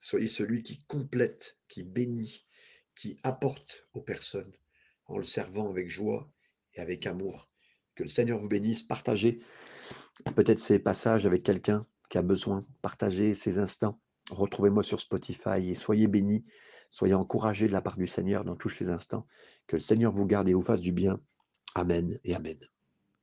soyez 0.00 0.28
celui 0.28 0.62
qui 0.62 0.78
complète, 0.86 1.58
qui 1.68 1.82
bénit, 1.82 2.46
qui 2.96 3.18
apporte 3.22 3.86
aux 3.94 4.02
personnes 4.02 4.52
en 5.06 5.18
le 5.18 5.24
servant 5.24 5.68
avec 5.70 5.90
joie 5.90 6.30
et 6.74 6.80
avec 6.80 7.06
amour. 7.06 7.46
Que 7.94 8.02
le 8.02 8.08
Seigneur 8.08 8.38
vous 8.38 8.48
bénisse. 8.48 8.82
Partagez 8.82 9.40
peut-être 10.34 10.58
ces 10.58 10.78
passages 10.78 11.26
avec 11.26 11.42
quelqu'un 11.42 11.86
qui 12.08 12.18
a 12.18 12.22
besoin. 12.22 12.66
Partagez 12.80 13.34
ces 13.34 13.58
instants. 13.58 14.00
Retrouvez-moi 14.30 14.82
sur 14.82 15.00
Spotify 15.00 15.70
et 15.70 15.74
soyez 15.74 16.06
bénis, 16.06 16.44
soyez 16.90 17.14
encouragés 17.14 17.66
de 17.66 17.72
la 17.72 17.82
part 17.82 17.96
du 17.96 18.06
Seigneur 18.06 18.44
dans 18.44 18.56
tous 18.56 18.70
ces 18.70 18.88
instants. 18.88 19.26
Que 19.66 19.76
le 19.76 19.80
Seigneur 19.80 20.12
vous 20.12 20.26
garde 20.26 20.48
et 20.48 20.54
vous 20.54 20.62
fasse 20.62 20.80
du 20.80 20.92
bien. 20.92 21.20
Amen 21.74 22.18
et 22.24 22.34
Amen. 22.34 22.58